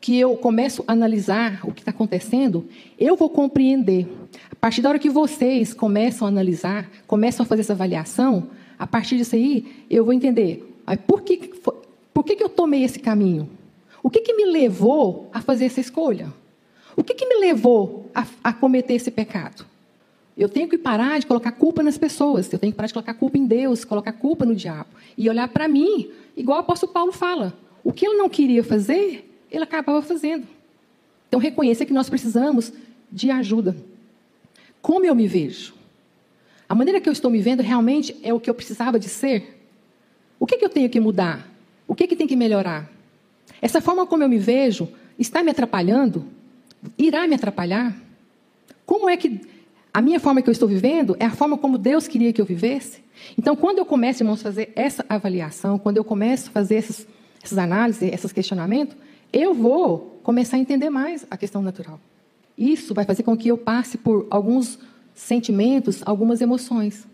que 0.00 0.18
eu 0.18 0.36
começo 0.36 0.82
a 0.88 0.92
analisar 0.92 1.60
o 1.62 1.72
que 1.72 1.80
está 1.80 1.92
acontecendo, 1.92 2.68
eu 2.98 3.14
vou 3.14 3.30
compreender. 3.30 4.08
A 4.50 4.56
partir 4.56 4.82
da 4.82 4.88
hora 4.88 4.98
que 4.98 5.08
vocês 5.08 5.72
começam 5.72 6.26
a 6.26 6.28
analisar, 6.28 6.90
começam 7.06 7.44
a 7.44 7.46
fazer 7.46 7.60
essa 7.60 7.72
avaliação, 7.72 8.48
a 8.76 8.84
partir 8.84 9.16
disso 9.16 9.36
aí, 9.36 9.86
eu 9.88 10.04
vou 10.04 10.12
entender. 10.12 10.68
Por 11.06 11.22
que, 11.22 11.52
por 12.12 12.24
que, 12.24 12.34
que 12.34 12.42
eu 12.42 12.48
tomei 12.48 12.82
esse 12.82 12.98
caminho? 12.98 13.48
O 14.02 14.10
que, 14.10 14.20
que 14.20 14.34
me 14.34 14.44
levou 14.46 15.30
a 15.32 15.40
fazer 15.40 15.66
essa 15.66 15.80
escolha? 15.80 16.32
O 16.96 17.04
que, 17.04 17.14
que 17.14 17.26
me 17.26 17.36
levou 17.36 18.10
a, 18.14 18.26
a 18.42 18.52
cometer 18.52 18.94
esse 18.94 19.10
pecado? 19.10 19.64
Eu 20.36 20.48
tenho 20.48 20.68
que 20.68 20.78
parar 20.78 21.20
de 21.20 21.26
colocar 21.26 21.52
culpa 21.52 21.82
nas 21.82 21.98
pessoas, 21.98 22.50
eu 22.52 22.58
tenho 22.58 22.72
que 22.72 22.76
parar 22.76 22.86
de 22.86 22.94
colocar 22.94 23.14
culpa 23.14 23.38
em 23.38 23.46
Deus, 23.46 23.84
colocar 23.84 24.12
culpa 24.12 24.44
no 24.44 24.54
diabo. 24.54 24.88
E 25.16 25.28
olhar 25.28 25.48
para 25.48 25.68
mim, 25.68 26.10
igual 26.36 26.58
o 26.58 26.60
apóstolo 26.62 26.92
Paulo 26.92 27.12
fala. 27.12 27.54
O 27.84 27.92
que 27.92 28.06
ele 28.06 28.16
não 28.16 28.28
queria 28.28 28.64
fazer, 28.64 29.30
ele 29.50 29.64
acabava 29.64 30.00
fazendo. 30.00 30.46
Então, 31.28 31.38
reconheça 31.40 31.84
que 31.84 31.92
nós 31.92 32.08
precisamos 32.08 32.72
de 33.10 33.30
ajuda. 33.30 33.76
Como 34.80 35.04
eu 35.04 35.14
me 35.14 35.26
vejo? 35.26 35.74
A 36.68 36.74
maneira 36.74 37.00
que 37.00 37.08
eu 37.08 37.12
estou 37.12 37.30
me 37.30 37.40
vendo 37.40 37.62
realmente 37.62 38.16
é 38.22 38.32
o 38.32 38.40
que 38.40 38.48
eu 38.48 38.54
precisava 38.54 38.98
de 38.98 39.08
ser? 39.08 39.66
O 40.40 40.46
que, 40.46 40.56
que 40.56 40.64
eu 40.64 40.70
tenho 40.70 40.88
que 40.88 40.98
mudar? 40.98 41.48
O 41.86 41.94
que, 41.94 42.06
que 42.06 42.16
tem 42.16 42.26
que 42.26 42.36
melhorar? 42.36 42.90
Essa 43.62 43.80
forma 43.80 44.04
como 44.06 44.24
eu 44.24 44.28
me 44.28 44.38
vejo 44.38 44.88
está 45.18 45.42
me 45.42 45.52
atrapalhando? 45.52 46.26
Irá 46.98 47.26
me 47.26 47.36
atrapalhar? 47.36 47.96
Como 48.84 49.08
é 49.08 49.16
que 49.16 49.40
a 49.94 50.00
minha 50.00 50.18
forma 50.18 50.40
que 50.40 50.48
eu 50.48 50.52
estou 50.52 50.68
vivendo 50.68 51.14
é 51.20 51.26
a 51.26 51.30
forma 51.30 51.58
como 51.58 51.76
Deus 51.76 52.08
queria 52.08 52.32
que 52.32 52.40
eu 52.40 52.46
vivesse. 52.46 53.02
Então, 53.36 53.54
quando 53.54 53.78
eu 53.78 53.84
começo, 53.84 54.22
irmãos, 54.22 54.40
a 54.40 54.44
fazer 54.44 54.72
essa 54.74 55.04
avaliação, 55.06 55.78
quando 55.78 55.98
eu 55.98 56.04
começo 56.04 56.48
a 56.48 56.52
fazer 56.52 56.76
essas, 56.76 57.06
essas 57.42 57.58
análises, 57.58 58.02
esses 58.02 58.32
questionamentos, 58.32 58.96
eu 59.30 59.52
vou 59.52 60.18
começar 60.22 60.56
a 60.56 60.60
entender 60.60 60.88
mais 60.88 61.26
a 61.30 61.36
questão 61.36 61.60
natural. 61.60 62.00
Isso 62.56 62.94
vai 62.94 63.04
fazer 63.04 63.22
com 63.22 63.36
que 63.36 63.48
eu 63.48 63.58
passe 63.58 63.98
por 63.98 64.26
alguns 64.30 64.78
sentimentos, 65.14 66.02
algumas 66.06 66.40
emoções. 66.40 67.06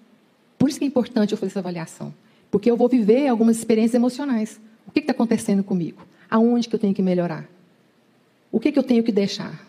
Por 0.57 0.69
isso 0.69 0.79
que 0.79 0.85
é 0.85 0.89
importante 0.89 1.33
eu 1.33 1.39
fazer 1.39 1.51
essa 1.51 1.59
avaliação. 1.59 2.15
Porque 2.49 2.71
eu 2.71 2.77
vou 2.77 2.89
viver 2.89 3.27
algumas 3.27 3.59
experiências 3.59 3.95
emocionais. 3.95 4.61
O 4.87 4.93
que 4.93 5.01
está 5.01 5.13
acontecendo 5.13 5.65
comigo? 5.65 6.03
Aonde 6.31 6.69
que 6.69 6.75
eu 6.75 6.79
tenho 6.79 6.95
que 6.95 7.03
melhorar? 7.03 7.49
O 8.51 8.59
que, 8.59 8.73
que 8.73 8.79
eu 8.79 8.83
tenho 8.83 9.03
que 9.03 9.13
deixar? 9.13 9.67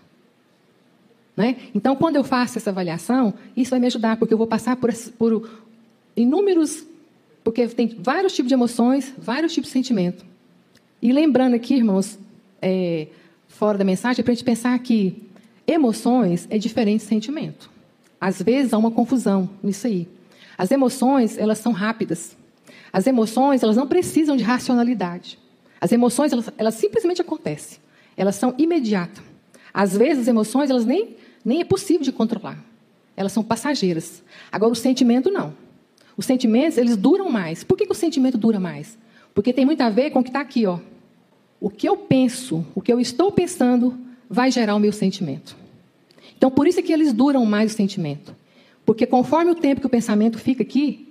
Né? 1.36 1.56
Então, 1.74 1.96
quando 1.96 2.18
eu 2.18 2.24
faço 2.24 2.58
essa 2.58 2.70
avaliação, 2.70 3.34
isso 3.56 3.72
vai 3.72 3.80
me 3.80 3.88
ajudar, 3.88 4.18
porque 4.18 4.34
eu 4.34 4.38
vou 4.38 4.48
passar 4.48 4.75
por, 4.75 4.94
por 5.18 5.50
inúmeros. 6.16 6.86
Porque 7.44 7.68
tem 7.68 7.96
vários 8.00 8.34
tipos 8.34 8.50
de 8.50 8.54
emoções, 8.54 9.13
vários 9.18 9.54
tipos 9.54 9.70
de 9.70 9.74
sentimento. 9.74 10.25
E 11.01 11.13
lembrando 11.13 11.54
aqui, 11.54 11.75
irmãos, 11.75 12.20
é, 12.62 13.08
fora 13.48 13.78
da 13.78 13.86
mensagem, 13.86 14.22
é 14.22 14.24
para 14.24 14.32
a 14.32 14.36
gente 14.36 14.44
pensar 14.44 14.78
que 14.80 15.24
emoções 15.66 16.46
é 16.50 16.58
diferente 16.58 17.01
de 17.01 17.08
sentimento. 17.08 17.70
Às 18.20 18.42
vezes 18.42 18.74
há 18.74 18.78
uma 18.78 18.92
confusão 18.92 19.50
nisso 19.63 19.88
aí. 19.88 20.08
As 20.58 20.72
emoções, 20.72 21.38
elas 21.38 21.60
são 21.60 21.72
rápidas. 21.72 22.36
As 22.92 23.08
emoções, 23.08 23.63
elas 23.63 23.78
não 23.78 23.88
precisam 23.88 24.36
de 24.36 24.44
racionalidade. 24.44 25.39
As 25.79 25.91
emoções, 25.91 26.31
elas, 26.31 26.50
elas 26.57 26.75
simplesmente 26.75 27.21
acontecem. 27.21 27.79
Elas 28.17 28.36
são 28.36 28.53
imediatas. 28.57 29.24
Às 29.74 29.95
vezes, 29.95 30.24
as 30.24 30.27
emoções, 30.27 30.69
elas 30.69 30.86
nem 30.86 31.15
nem 31.43 31.62
é 31.62 31.63
possível 31.63 32.03
de 32.03 32.12
controlar. 32.12 32.63
Elas 33.15 33.31
são 33.31 33.43
passageiras. 33.43 34.24
Agora, 34.51 34.71
o 34.71 34.75
sentimento 34.75 35.31
não. 35.31 35.53
Os 36.15 36.25
sentimentos, 36.25 36.77
eles 36.77 36.98
duram 36.98 37.29
mais. 37.29 37.63
Por 37.63 37.77
que, 37.77 37.86
que 37.86 37.91
o 37.91 37.95
sentimento 37.95 38.38
dura 38.38 38.59
mais? 38.59 38.98
Porque 39.33 39.53
tem 39.53 39.65
muito 39.65 39.81
a 39.81 39.89
ver 39.89 40.12
com 40.12 40.19
o 40.19 40.24
que 40.24 40.29
está 40.29 40.41
aqui, 40.41 40.65
ó. 40.65 40.79
O 41.59 41.69
que 41.69 41.88
eu 41.88 41.98
penso, 41.98 42.65
o 42.74 42.81
que 42.81 42.91
eu 42.91 43.00
estou 43.00 43.31
pensando, 43.31 43.98
vai 44.29 44.51
gerar 44.51 44.75
o 44.75 44.79
meu 44.79 44.91
sentimento. 44.91 45.55
Então, 46.38 46.50
por 46.50 46.67
isso 46.67 46.79
é 46.79 46.83
que 46.83 46.93
eles 46.93 47.12
duram 47.12 47.45
mais 47.45 47.74
o 47.74 47.75
sentimento. 47.75 48.36
Porque 48.86 49.05
conforme 49.05 49.51
o 49.51 49.55
tempo 49.55 49.81
que 49.81 49.88
o 49.88 49.89
pensamento 49.89 50.38
fica 50.38 50.63
aqui, 50.63 51.07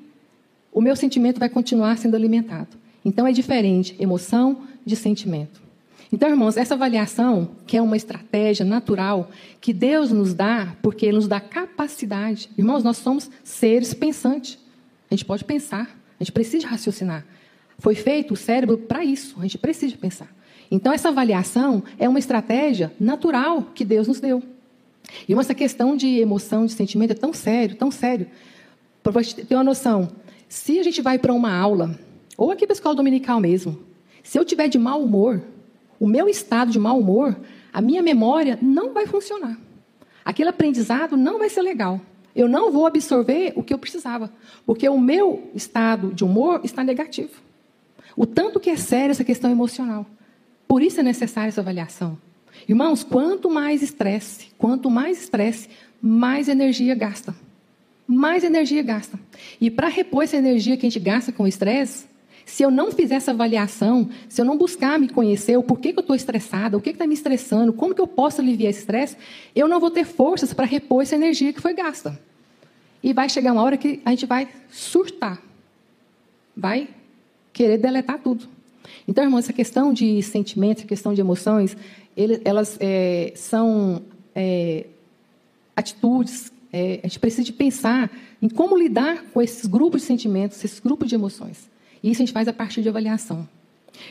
o 0.72 0.80
meu 0.80 0.96
sentimento 0.96 1.38
vai 1.38 1.48
continuar 1.48 1.98
sendo 1.98 2.14
alimentado. 2.14 2.68
Então, 3.08 3.26
é 3.26 3.32
diferente 3.32 3.96
emoção 3.98 4.64
de 4.84 4.94
sentimento. 4.94 5.62
Então, 6.12 6.28
irmãos, 6.28 6.58
essa 6.58 6.74
avaliação, 6.74 7.52
que 7.66 7.74
é 7.74 7.80
uma 7.80 7.96
estratégia 7.96 8.66
natural 8.66 9.30
que 9.62 9.72
Deus 9.72 10.12
nos 10.12 10.34
dá, 10.34 10.76
porque 10.82 11.06
Ele 11.06 11.16
nos 11.16 11.26
dá 11.26 11.40
capacidade. 11.40 12.50
Irmãos, 12.58 12.84
nós 12.84 12.98
somos 12.98 13.30
seres 13.42 13.94
pensantes. 13.94 14.58
A 15.10 15.14
gente 15.14 15.24
pode 15.24 15.42
pensar, 15.42 15.98
a 16.20 16.22
gente 16.22 16.32
precisa 16.32 16.68
raciocinar. 16.68 17.24
Foi 17.78 17.94
feito 17.94 18.34
o 18.34 18.36
cérebro 18.36 18.76
para 18.76 19.02
isso, 19.02 19.36
a 19.38 19.42
gente 19.42 19.56
precisa 19.56 19.96
pensar. 19.96 20.28
Então, 20.70 20.92
essa 20.92 21.08
avaliação 21.08 21.82
é 21.98 22.06
uma 22.06 22.18
estratégia 22.18 22.92
natural 23.00 23.70
que 23.74 23.86
Deus 23.86 24.06
nos 24.06 24.20
deu. 24.20 24.42
E 25.26 25.32
essa 25.32 25.54
questão 25.54 25.96
de 25.96 26.18
emoção, 26.18 26.66
de 26.66 26.72
sentimento 26.72 27.12
é 27.12 27.14
tão 27.14 27.32
sério, 27.32 27.74
tão 27.74 27.90
sério. 27.90 28.26
Para 29.02 29.12
você 29.12 29.42
ter 29.42 29.54
uma 29.54 29.64
noção, 29.64 30.10
se 30.46 30.78
a 30.78 30.82
gente 30.82 31.00
vai 31.00 31.18
para 31.18 31.32
uma 31.32 31.56
aula, 31.56 31.98
ou 32.38 32.52
aqui 32.52 32.64
para 32.64 32.72
a 32.72 32.76
escola 32.76 32.94
dominical 32.94 33.40
mesmo, 33.40 33.80
se 34.22 34.38
eu 34.38 34.44
tiver 34.44 34.68
de 34.68 34.78
mau 34.78 35.02
humor, 35.02 35.42
o 35.98 36.06
meu 36.06 36.28
estado 36.28 36.70
de 36.70 36.78
mau 36.78 37.00
humor, 37.00 37.36
a 37.72 37.80
minha 37.80 38.00
memória 38.00 38.56
não 38.62 38.92
vai 38.92 39.08
funcionar. 39.08 39.58
Aquele 40.24 40.48
aprendizado 40.48 41.16
não 41.16 41.38
vai 41.38 41.50
ser 41.50 41.62
legal. 41.62 42.00
Eu 42.36 42.48
não 42.48 42.70
vou 42.70 42.86
absorver 42.86 43.52
o 43.56 43.62
que 43.64 43.74
eu 43.74 43.78
precisava, 43.78 44.30
porque 44.64 44.88
o 44.88 45.00
meu 45.00 45.50
estado 45.52 46.14
de 46.14 46.22
humor 46.22 46.60
está 46.62 46.84
negativo. 46.84 47.42
O 48.16 48.24
tanto 48.24 48.60
que 48.60 48.70
é 48.70 48.76
séria 48.76 49.10
essa 49.10 49.24
questão 49.24 49.50
emocional. 49.50 50.06
Por 50.68 50.80
isso 50.80 51.00
é 51.00 51.02
necessária 51.02 51.48
essa 51.48 51.60
avaliação. 51.60 52.16
Irmãos, 52.68 53.02
quanto 53.02 53.50
mais 53.50 53.82
estresse, 53.82 54.48
quanto 54.56 54.88
mais 54.88 55.20
estresse, 55.20 55.68
mais 56.00 56.48
energia 56.48 56.94
gasta. 56.94 57.34
Mais 58.06 58.44
energia 58.44 58.82
gasta. 58.82 59.18
E 59.60 59.70
para 59.70 59.88
repor 59.88 60.22
essa 60.22 60.36
energia 60.36 60.76
que 60.76 60.86
a 60.86 60.90
gente 60.90 61.00
gasta 61.00 61.32
com 61.32 61.42
o 61.42 61.48
estresse, 61.48 62.06
se 62.44 62.62
eu 62.62 62.70
não 62.70 62.90
fizer 62.90 63.16
essa 63.16 63.30
avaliação, 63.30 64.08
se 64.28 64.40
eu 64.40 64.44
não 64.44 64.56
buscar 64.56 64.98
me 64.98 65.08
conhecer, 65.08 65.56
o 65.56 65.62
porquê 65.62 65.92
que 65.92 65.98
eu 65.98 66.02
estou 66.02 66.16
estressada, 66.16 66.76
o 66.76 66.80
que 66.80 66.90
está 66.90 67.06
me 67.06 67.14
estressando, 67.14 67.72
como 67.72 67.94
que 67.94 68.00
eu 68.00 68.06
posso 68.06 68.40
aliviar 68.40 68.70
esse 68.70 68.80
estresse, 68.80 69.16
eu 69.54 69.68
não 69.68 69.80
vou 69.80 69.90
ter 69.90 70.04
forças 70.04 70.52
para 70.52 70.66
repor 70.66 71.02
essa 71.02 71.14
energia 71.14 71.52
que 71.52 71.60
foi 71.60 71.74
gasta. 71.74 72.18
E 73.02 73.12
vai 73.12 73.28
chegar 73.28 73.52
uma 73.52 73.62
hora 73.62 73.76
que 73.76 74.00
a 74.04 74.10
gente 74.10 74.26
vai 74.26 74.48
surtar. 74.70 75.40
Vai 76.56 76.88
querer 77.52 77.78
deletar 77.78 78.18
tudo. 78.18 78.48
Então, 79.06 79.22
irmão, 79.22 79.38
essa 79.38 79.52
questão 79.52 79.92
de 79.92 80.22
sentimentos, 80.22 80.84
questão 80.84 81.14
de 81.14 81.20
emoções, 81.20 81.76
elas 82.44 82.76
é, 82.80 83.32
são 83.36 84.02
é, 84.34 84.86
atitudes. 85.76 86.52
É, 86.72 87.00
a 87.02 87.06
gente 87.06 87.18
precisa 87.18 87.44
de 87.44 87.52
pensar 87.52 88.10
em 88.42 88.48
como 88.48 88.76
lidar 88.76 89.24
com 89.32 89.40
esses 89.40 89.66
grupos 89.66 90.02
de 90.02 90.06
sentimentos, 90.08 90.62
esses 90.64 90.80
grupos 90.80 91.08
de 91.08 91.14
emoções. 91.14 91.68
E 92.02 92.10
isso 92.10 92.22
a 92.22 92.24
gente 92.24 92.32
faz 92.32 92.48
a 92.48 92.52
partir 92.52 92.82
de 92.82 92.88
avaliação. 92.88 93.48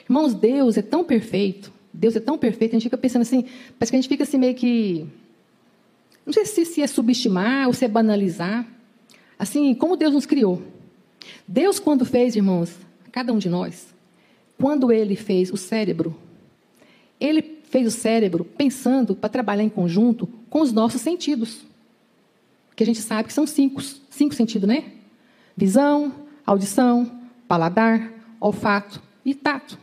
Irmãos, 0.09 0.33
Deus 0.33 0.77
é 0.77 0.81
tão 0.81 1.03
perfeito, 1.03 1.71
Deus 1.93 2.15
é 2.15 2.19
tão 2.19 2.37
perfeito, 2.37 2.71
a 2.71 2.75
gente 2.75 2.83
fica 2.83 2.97
pensando 2.97 3.21
assim, 3.21 3.45
parece 3.77 3.91
que 3.91 3.95
a 3.95 4.01
gente 4.01 4.09
fica 4.09 4.23
assim 4.23 4.37
meio 4.37 4.55
que. 4.55 5.05
Não 6.25 6.33
sei 6.33 6.45
se, 6.45 6.65
se 6.65 6.81
é 6.81 6.87
subestimar 6.87 7.67
ou 7.67 7.73
se 7.73 7.85
é 7.85 7.87
banalizar. 7.87 8.67
Assim, 9.39 9.73
como 9.75 9.95
Deus 9.95 10.13
nos 10.13 10.25
criou. 10.25 10.61
Deus, 11.47 11.79
quando 11.79 12.05
fez, 12.05 12.35
irmãos, 12.35 12.75
cada 13.11 13.31
um 13.31 13.37
de 13.37 13.49
nós, 13.49 13.93
quando 14.59 14.91
ele 14.91 15.15
fez 15.15 15.51
o 15.51 15.57
cérebro, 15.57 16.15
ele 17.19 17.61
fez 17.69 17.87
o 17.87 17.91
cérebro 17.91 18.43
pensando 18.43 19.15
para 19.15 19.29
trabalhar 19.29 19.63
em 19.63 19.69
conjunto 19.69 20.27
com 20.49 20.61
os 20.61 20.71
nossos 20.71 21.01
sentidos. 21.01 21.65
Que 22.75 22.83
a 22.83 22.85
gente 22.85 23.01
sabe 23.01 23.27
que 23.27 23.33
são 23.33 23.47
cinco, 23.47 23.81
cinco 24.09 24.35
sentidos, 24.35 24.67
né? 24.67 24.91
Visão, 25.55 26.13
audição, 26.45 27.16
paladar, 27.47 28.11
olfato 28.39 29.01
e 29.25 29.33
tato. 29.33 29.77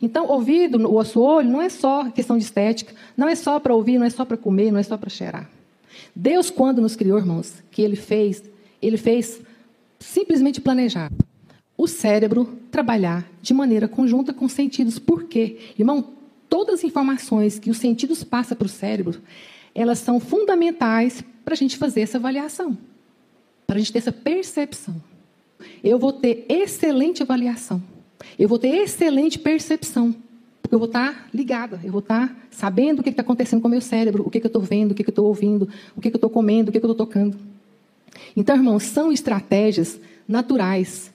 Então, 0.00 0.26
ouvido, 0.26 0.78
o 0.88 1.20
olho, 1.20 1.48
não 1.48 1.62
é 1.62 1.68
só 1.68 2.10
questão 2.10 2.36
de 2.36 2.44
estética, 2.44 2.92
não 3.16 3.28
é 3.28 3.34
só 3.34 3.60
para 3.60 3.74
ouvir, 3.74 3.98
não 3.98 4.06
é 4.06 4.10
só 4.10 4.24
para 4.24 4.36
comer, 4.36 4.72
não 4.72 4.80
é 4.80 4.82
só 4.82 4.96
para 4.96 5.08
cheirar. 5.08 5.48
Deus, 6.14 6.50
quando 6.50 6.80
nos 6.80 6.96
criou, 6.96 7.18
irmãos, 7.18 7.62
que 7.70 7.82
Ele 7.82 7.96
fez, 7.96 8.42
Ele 8.80 8.96
fez 8.96 9.40
simplesmente 10.00 10.60
planejar 10.60 11.12
o 11.76 11.86
cérebro 11.86 12.58
trabalhar 12.70 13.26
de 13.40 13.54
maneira 13.54 13.88
conjunta 13.88 14.32
com 14.32 14.44
os 14.44 14.52
sentidos. 14.52 14.98
Por 14.98 15.24
quê? 15.24 15.58
Irmão, 15.78 16.12
todas 16.48 16.76
as 16.76 16.84
informações 16.84 17.58
que 17.58 17.70
os 17.70 17.78
sentidos 17.78 18.22
passam 18.22 18.56
para 18.56 18.66
o 18.66 18.70
cérebro, 18.70 19.20
elas 19.74 19.98
são 19.98 20.20
fundamentais 20.20 21.24
para 21.44 21.54
a 21.54 21.56
gente 21.56 21.76
fazer 21.76 22.02
essa 22.02 22.18
avaliação, 22.18 22.76
para 23.66 23.76
a 23.76 23.78
gente 23.78 23.92
ter 23.92 23.98
essa 23.98 24.12
percepção 24.12 24.94
eu 25.82 25.98
vou 25.98 26.12
ter 26.12 26.44
excelente 26.48 27.22
avaliação. 27.22 27.82
Eu 28.38 28.48
vou 28.48 28.58
ter 28.58 28.68
excelente 28.68 29.38
percepção. 29.38 30.14
Porque 30.62 30.74
eu 30.74 30.78
vou 30.78 30.86
estar 30.86 31.28
ligada, 31.34 31.80
eu 31.84 31.90
vou 31.90 31.98
estar 31.98 32.34
sabendo 32.50 33.00
o 33.00 33.02
que 33.02 33.10
está 33.10 33.22
acontecendo 33.22 33.60
com 33.60 33.68
o 33.68 33.70
meu 33.70 33.80
cérebro, 33.80 34.24
o 34.26 34.30
que, 34.30 34.40
que 34.40 34.46
eu 34.46 34.48
estou 34.48 34.62
vendo, 34.62 34.92
o 34.92 34.94
que, 34.94 35.02
que 35.02 35.10
eu 35.10 35.12
estou 35.12 35.26
ouvindo, 35.26 35.68
o 35.96 36.00
que, 36.00 36.08
que 36.08 36.16
eu 36.16 36.18
estou 36.18 36.30
comendo, 36.30 36.70
o 36.70 36.72
que, 36.72 36.80
que 36.80 36.86
eu 36.86 36.90
estou 36.90 37.06
tocando. 37.06 37.36
Então, 38.36 38.56
irmãos, 38.56 38.84
são 38.84 39.12
estratégias 39.12 40.00
naturais 40.26 41.12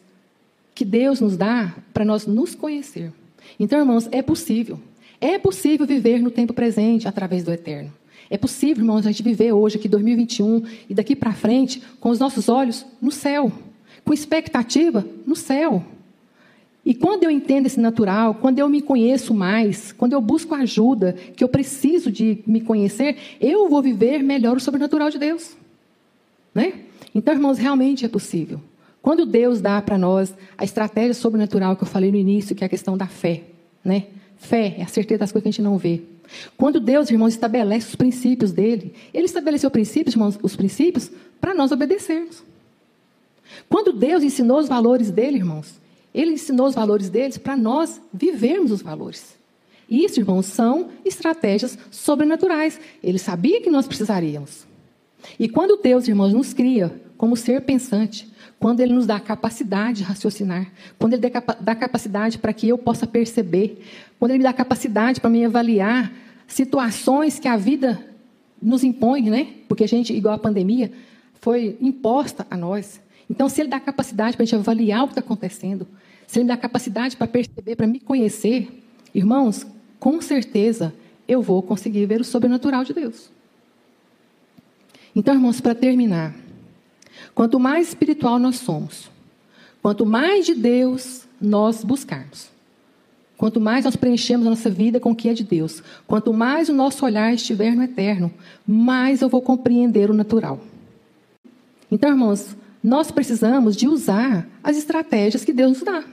que 0.76 0.86
Deus 0.86 1.20
nos 1.20 1.36
dá 1.36 1.76
para 1.94 2.06
nós 2.06 2.28
nos 2.28 2.54
conhecer. 2.54 3.12
Então, 3.60 3.80
irmãos, 3.80 4.08
é 4.12 4.22
possível. 4.22 4.80
É 5.20 5.40
possível 5.40 5.88
viver 5.88 6.22
no 6.22 6.30
tempo 6.30 6.54
presente 6.54 7.08
através 7.08 7.44
do 7.44 7.52
eterno. 7.52 7.92
É 8.30 8.38
possível, 8.38 8.84
irmãos, 8.84 9.08
a 9.08 9.12
gente 9.12 9.24
viver 9.24 9.54
hoje, 9.54 9.78
aqui 9.78 9.88
2021 9.88 10.64
e 10.90 10.94
daqui 10.94 11.16
para 11.16 11.34
frente, 11.34 11.82
com 12.00 12.10
os 12.10 12.20
nossos 12.20 12.50
olhos 12.50 12.86
no 13.02 13.12
céu 13.12 13.52
com 14.08 14.14
expectativa 14.14 15.06
no 15.26 15.36
céu. 15.36 15.84
E 16.86 16.96
quando 16.96 17.26
eu 17.26 17.30
entendo 17.30 17.66
esse 17.66 17.78
natural, 17.78 18.36
quando 18.36 18.58
eu 18.58 18.70
me 18.70 18.82
conheço 18.82 19.34
mais, 19.34 19.92
quando 19.92 20.14
eu 20.14 20.22
busco 20.22 20.56
ajuda, 20.56 21.12
que 21.36 21.44
eu 21.44 21.50
preciso 21.50 22.10
de 22.10 22.42
me 22.48 22.62
conhecer, 22.62 23.18
eu 23.42 23.68
vou 23.68 23.82
viver 23.82 24.24
melhor 24.24 24.56
o 24.56 24.62
sobrenatural 24.62 25.10
de 25.10 25.20
Deus. 25.20 25.58
Né? 26.56 26.74
Então, 27.14 27.34
irmãos, 27.34 27.58
realmente 27.58 28.06
é 28.06 28.08
possível. 28.08 28.62
Quando 29.02 29.26
Deus 29.26 29.60
dá 29.60 29.82
para 29.82 29.98
nós 29.98 30.34
a 30.58 30.64
estratégia 30.64 31.14
sobrenatural 31.14 31.76
que 31.76 31.84
eu 31.84 31.88
falei 31.88 32.10
no 32.10 32.18
início, 32.18 32.56
que 32.56 32.64
é 32.64 32.68
a 32.68 32.70
questão 32.70 32.98
da 32.98 33.08
fé, 33.08 33.44
né? 33.84 34.06
Fé 34.38 34.76
é 34.78 34.84
a 34.84 34.88
certeza 34.88 35.20
das 35.20 35.32
coisas 35.32 35.44
que 35.44 35.50
a 35.50 35.52
gente 35.52 35.62
não 35.62 35.78
vê. 35.78 36.02
Quando 36.56 36.80
Deus, 36.80 37.10
irmãos, 37.10 37.34
estabelece 37.34 37.90
os 37.90 37.96
princípios 37.96 38.54
dele, 38.54 38.94
ele 39.14 39.26
estabeleceu 39.26 39.70
princípios, 39.70 40.16
irmãos, 40.16 40.40
os 40.42 40.56
princípios 40.56 41.12
para 41.42 41.54
nós 41.54 41.72
obedecermos. 41.72 42.44
Quando 43.70 43.94
Deus 43.94 44.24
ensinou 44.24 44.60
os 44.60 44.68
valores 44.68 45.12
dele, 45.12 45.38
irmãos, 45.38 45.80
ele 46.14 46.34
ensinou 46.34 46.68
os 46.68 46.76
valores 46.76 47.10
deles 47.10 47.38
para 47.38 47.56
nós 47.56 48.02
vivermos 48.14 48.72
os 48.72 48.82
valores. 48.82 49.38
E 49.90 50.04
isso, 50.04 50.20
irmãos, 50.20 50.48
são 50.48 50.90
estratégias 51.06 51.78
sobrenaturais. 51.92 52.80
Ele 53.04 53.18
sabia 53.18 53.62
que 53.62 53.70
nós 53.70 53.88
precisaríamos. 53.88 54.66
E 55.40 55.48
quando 55.48 55.78
Deus, 55.78 56.08
irmãos, 56.08 56.34
nos 56.34 56.54
cria 56.54 57.02
como 57.18 57.36
ser 57.36 57.62
pensante, 57.62 58.28
quando 58.60 58.80
Ele 58.80 58.94
nos 58.94 59.06
dá 59.06 59.16
a 59.16 59.20
capacidade 59.20 60.00
de 60.00 60.04
raciocinar, 60.04 60.72
quando 60.98 61.14
Ele 61.14 61.22
dá 61.62 61.72
a 61.72 61.76
capacidade 61.76 62.38
para 62.38 62.54
que 62.54 62.68
eu 62.68 62.78
possa 62.78 63.08
perceber, 63.08 63.84
quando 64.20 64.32
Ele 64.32 64.40
me 64.40 64.44
dá 64.44 64.50
a 64.50 64.54
capacidade 64.54 65.22
para 65.22 65.30
me 65.30 65.46
avaliar 65.46 66.12
situações 66.48 67.40
que 67.40 67.48
a 67.48 67.58
vida 67.58 68.04
nos 68.62 68.84
impõe, 68.84 69.30
né? 69.30 69.48
Porque 69.68 69.84
a 69.84 69.88
gente, 69.88 70.14
igual 70.14 70.36
a 70.36 70.40
pandemia, 70.40 70.92
foi 71.40 71.78
imposta 71.80 72.46
a 72.50 72.58
nós. 72.58 73.00
Então, 73.30 73.50
se 73.50 73.62
ele 73.62 73.70
dá 73.70 73.80
capacidade 73.80 74.36
para 74.36 74.44
a 74.44 74.46
gente 74.46 74.56
avaliar 74.56 75.04
o 75.04 75.08
que 75.08 75.12
está 75.12 75.22
acontecendo, 75.22 75.88
se 76.26 76.40
ele 76.40 76.48
dá 76.48 76.58
capacidade 76.58 77.16
para 77.16 77.28
perceber, 77.28 77.76
para 77.76 77.88
me 77.88 78.00
conhecer, 78.00 78.84
irmãos, 79.14 79.66
com 80.00 80.22
certeza 80.22 80.94
eu 81.28 81.42
vou 81.42 81.62
conseguir 81.62 82.06
ver 82.06 82.22
o 82.22 82.26
sobrenatural 82.26 82.84
de 82.84 82.94
Deus. 82.94 83.30
Então, 85.16 85.34
irmãos, 85.34 85.60
para 85.60 85.74
terminar, 85.74 86.36
quanto 87.34 87.60
mais 87.60 87.90
espiritual 87.90 88.40
nós 88.40 88.58
somos, 88.58 89.10
quanto 89.82 90.06
mais 90.06 90.46
de 90.46 90.54
Deus 90.54 91.28
nós 91.42 91.84
buscarmos, 91.84 92.50
quanto 93.36 93.60
mais 93.60 93.86
nós 93.86 93.96
preenchemos 93.96 94.46
a 94.46 94.50
nossa 94.52 94.70
vida 94.70 95.00
com 95.00 95.12
o 95.12 95.16
que 95.16 95.30
é 95.30 95.34
de 95.34 95.44
Deus, 95.44 95.84
quanto 96.06 96.34
mais 96.34 96.70
o 96.70 96.74
nosso 96.74 97.06
olhar 97.06 97.34
estiver 97.34 97.76
no 97.76 97.84
eterno, 97.84 98.32
mais 98.66 99.22
eu 99.22 99.30
vou 99.30 99.42
compreender 99.42 100.10
o 100.10 100.14
natural. 100.14 100.60
Então, 101.92 102.10
irmãos, 102.10 102.56
nós 102.88 103.12
precisamos 103.12 103.76
de 103.76 103.86
usar 103.86 104.48
as 104.64 104.78
estratégias 104.78 105.44
que 105.44 105.52
Deus 105.52 105.80
nos 105.80 105.84
dá. 105.84 106.06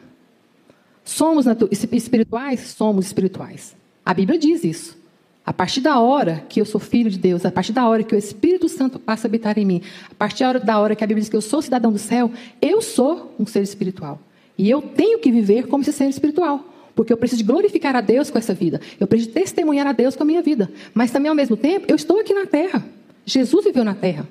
Somos 1.04 1.46
espirituais? 1.92 2.60
Somos 2.60 3.06
espirituais. 3.06 3.76
A 4.04 4.12
Bíblia 4.12 4.36
diz 4.36 4.64
isso. 4.64 4.98
A 5.46 5.52
partir 5.52 5.80
da 5.80 6.00
hora 6.00 6.44
que 6.48 6.60
eu 6.60 6.64
sou 6.64 6.80
filho 6.80 7.08
de 7.08 7.18
Deus, 7.18 7.44
a 7.44 7.52
partir 7.52 7.72
da 7.72 7.86
hora 7.86 8.02
que 8.02 8.12
o 8.12 8.18
Espírito 8.18 8.68
Santo 8.68 8.98
passa 8.98 9.28
a 9.28 9.28
habitar 9.28 9.56
em 9.56 9.64
mim, 9.64 9.82
a 10.10 10.14
partir 10.16 10.58
da 10.64 10.80
hora 10.80 10.96
que 10.96 11.04
a 11.04 11.06
Bíblia 11.06 11.20
diz 11.20 11.28
que 11.28 11.36
eu 11.36 11.40
sou 11.40 11.62
cidadão 11.62 11.92
do 11.92 11.98
céu, 11.98 12.32
eu 12.60 12.82
sou 12.82 13.32
um 13.38 13.46
ser 13.46 13.62
espiritual. 13.62 14.18
E 14.58 14.68
eu 14.68 14.82
tenho 14.82 15.20
que 15.20 15.30
viver 15.30 15.68
como 15.68 15.82
esse 15.82 15.92
ser 15.92 16.08
espiritual. 16.08 16.64
Porque 16.92 17.12
eu 17.12 17.16
preciso 17.16 17.44
glorificar 17.44 17.94
a 17.94 18.00
Deus 18.00 18.30
com 18.30 18.38
essa 18.38 18.52
vida. 18.52 18.80
Eu 18.98 19.06
preciso 19.06 19.30
testemunhar 19.30 19.86
a 19.86 19.92
Deus 19.92 20.16
com 20.16 20.24
a 20.24 20.26
minha 20.26 20.42
vida. 20.42 20.68
Mas 20.92 21.12
também, 21.12 21.28
ao 21.28 21.36
mesmo 21.36 21.56
tempo, 21.56 21.86
eu 21.88 21.94
estou 21.94 22.18
aqui 22.18 22.34
na 22.34 22.46
terra. 22.46 22.84
Jesus 23.24 23.64
viveu 23.64 23.84
na 23.84 23.94
terra. 23.94 24.26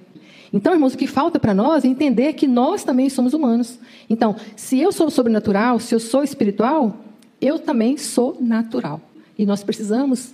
Então, 0.53 0.71
irmãos, 0.71 0.93
o 0.93 0.97
que 0.97 1.07
falta 1.07 1.39
para 1.39 1.53
nós 1.53 1.83
é 1.83 1.87
entender 1.87 2.33
que 2.33 2.47
nós 2.47 2.83
também 2.83 3.09
somos 3.09 3.33
humanos. 3.33 3.79
Então, 4.07 4.35
se 4.55 4.79
eu 4.79 4.91
sou 4.91 5.09
sobrenatural, 5.09 5.79
se 5.79 5.95
eu 5.95 5.99
sou 5.99 6.23
espiritual, 6.23 6.95
eu 7.41 7.57
também 7.57 7.97
sou 7.97 8.37
natural. 8.39 9.01
E 9.37 9.47
nós 9.47 9.63
precisamos 9.63 10.31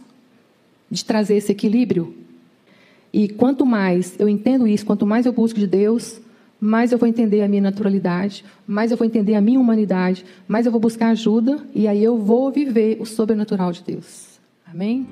de 0.91 1.05
trazer 1.05 1.37
esse 1.37 1.53
equilíbrio. 1.53 2.13
E 3.13 3.29
quanto 3.29 3.65
mais 3.65 4.19
eu 4.19 4.27
entendo 4.27 4.67
isso, 4.67 4.85
quanto 4.85 5.05
mais 5.05 5.25
eu 5.25 5.31
busco 5.31 5.57
de 5.57 5.65
Deus, 5.65 6.19
mais 6.59 6.91
eu 6.91 6.97
vou 6.97 7.07
entender 7.07 7.41
a 7.41 7.47
minha 7.47 7.61
naturalidade, 7.61 8.43
mais 8.67 8.91
eu 8.91 8.97
vou 8.97 9.07
entender 9.07 9.35
a 9.35 9.41
minha 9.41 9.59
humanidade, 9.59 10.25
mais 10.47 10.65
eu 10.65 10.71
vou 10.71 10.81
buscar 10.81 11.09
ajuda 11.09 11.59
e 11.73 11.87
aí 11.87 12.03
eu 12.03 12.17
vou 12.17 12.51
viver 12.51 12.97
o 12.99 13.05
sobrenatural 13.05 13.71
de 13.71 13.83
Deus. 13.83 14.39
Amém? 14.67 15.07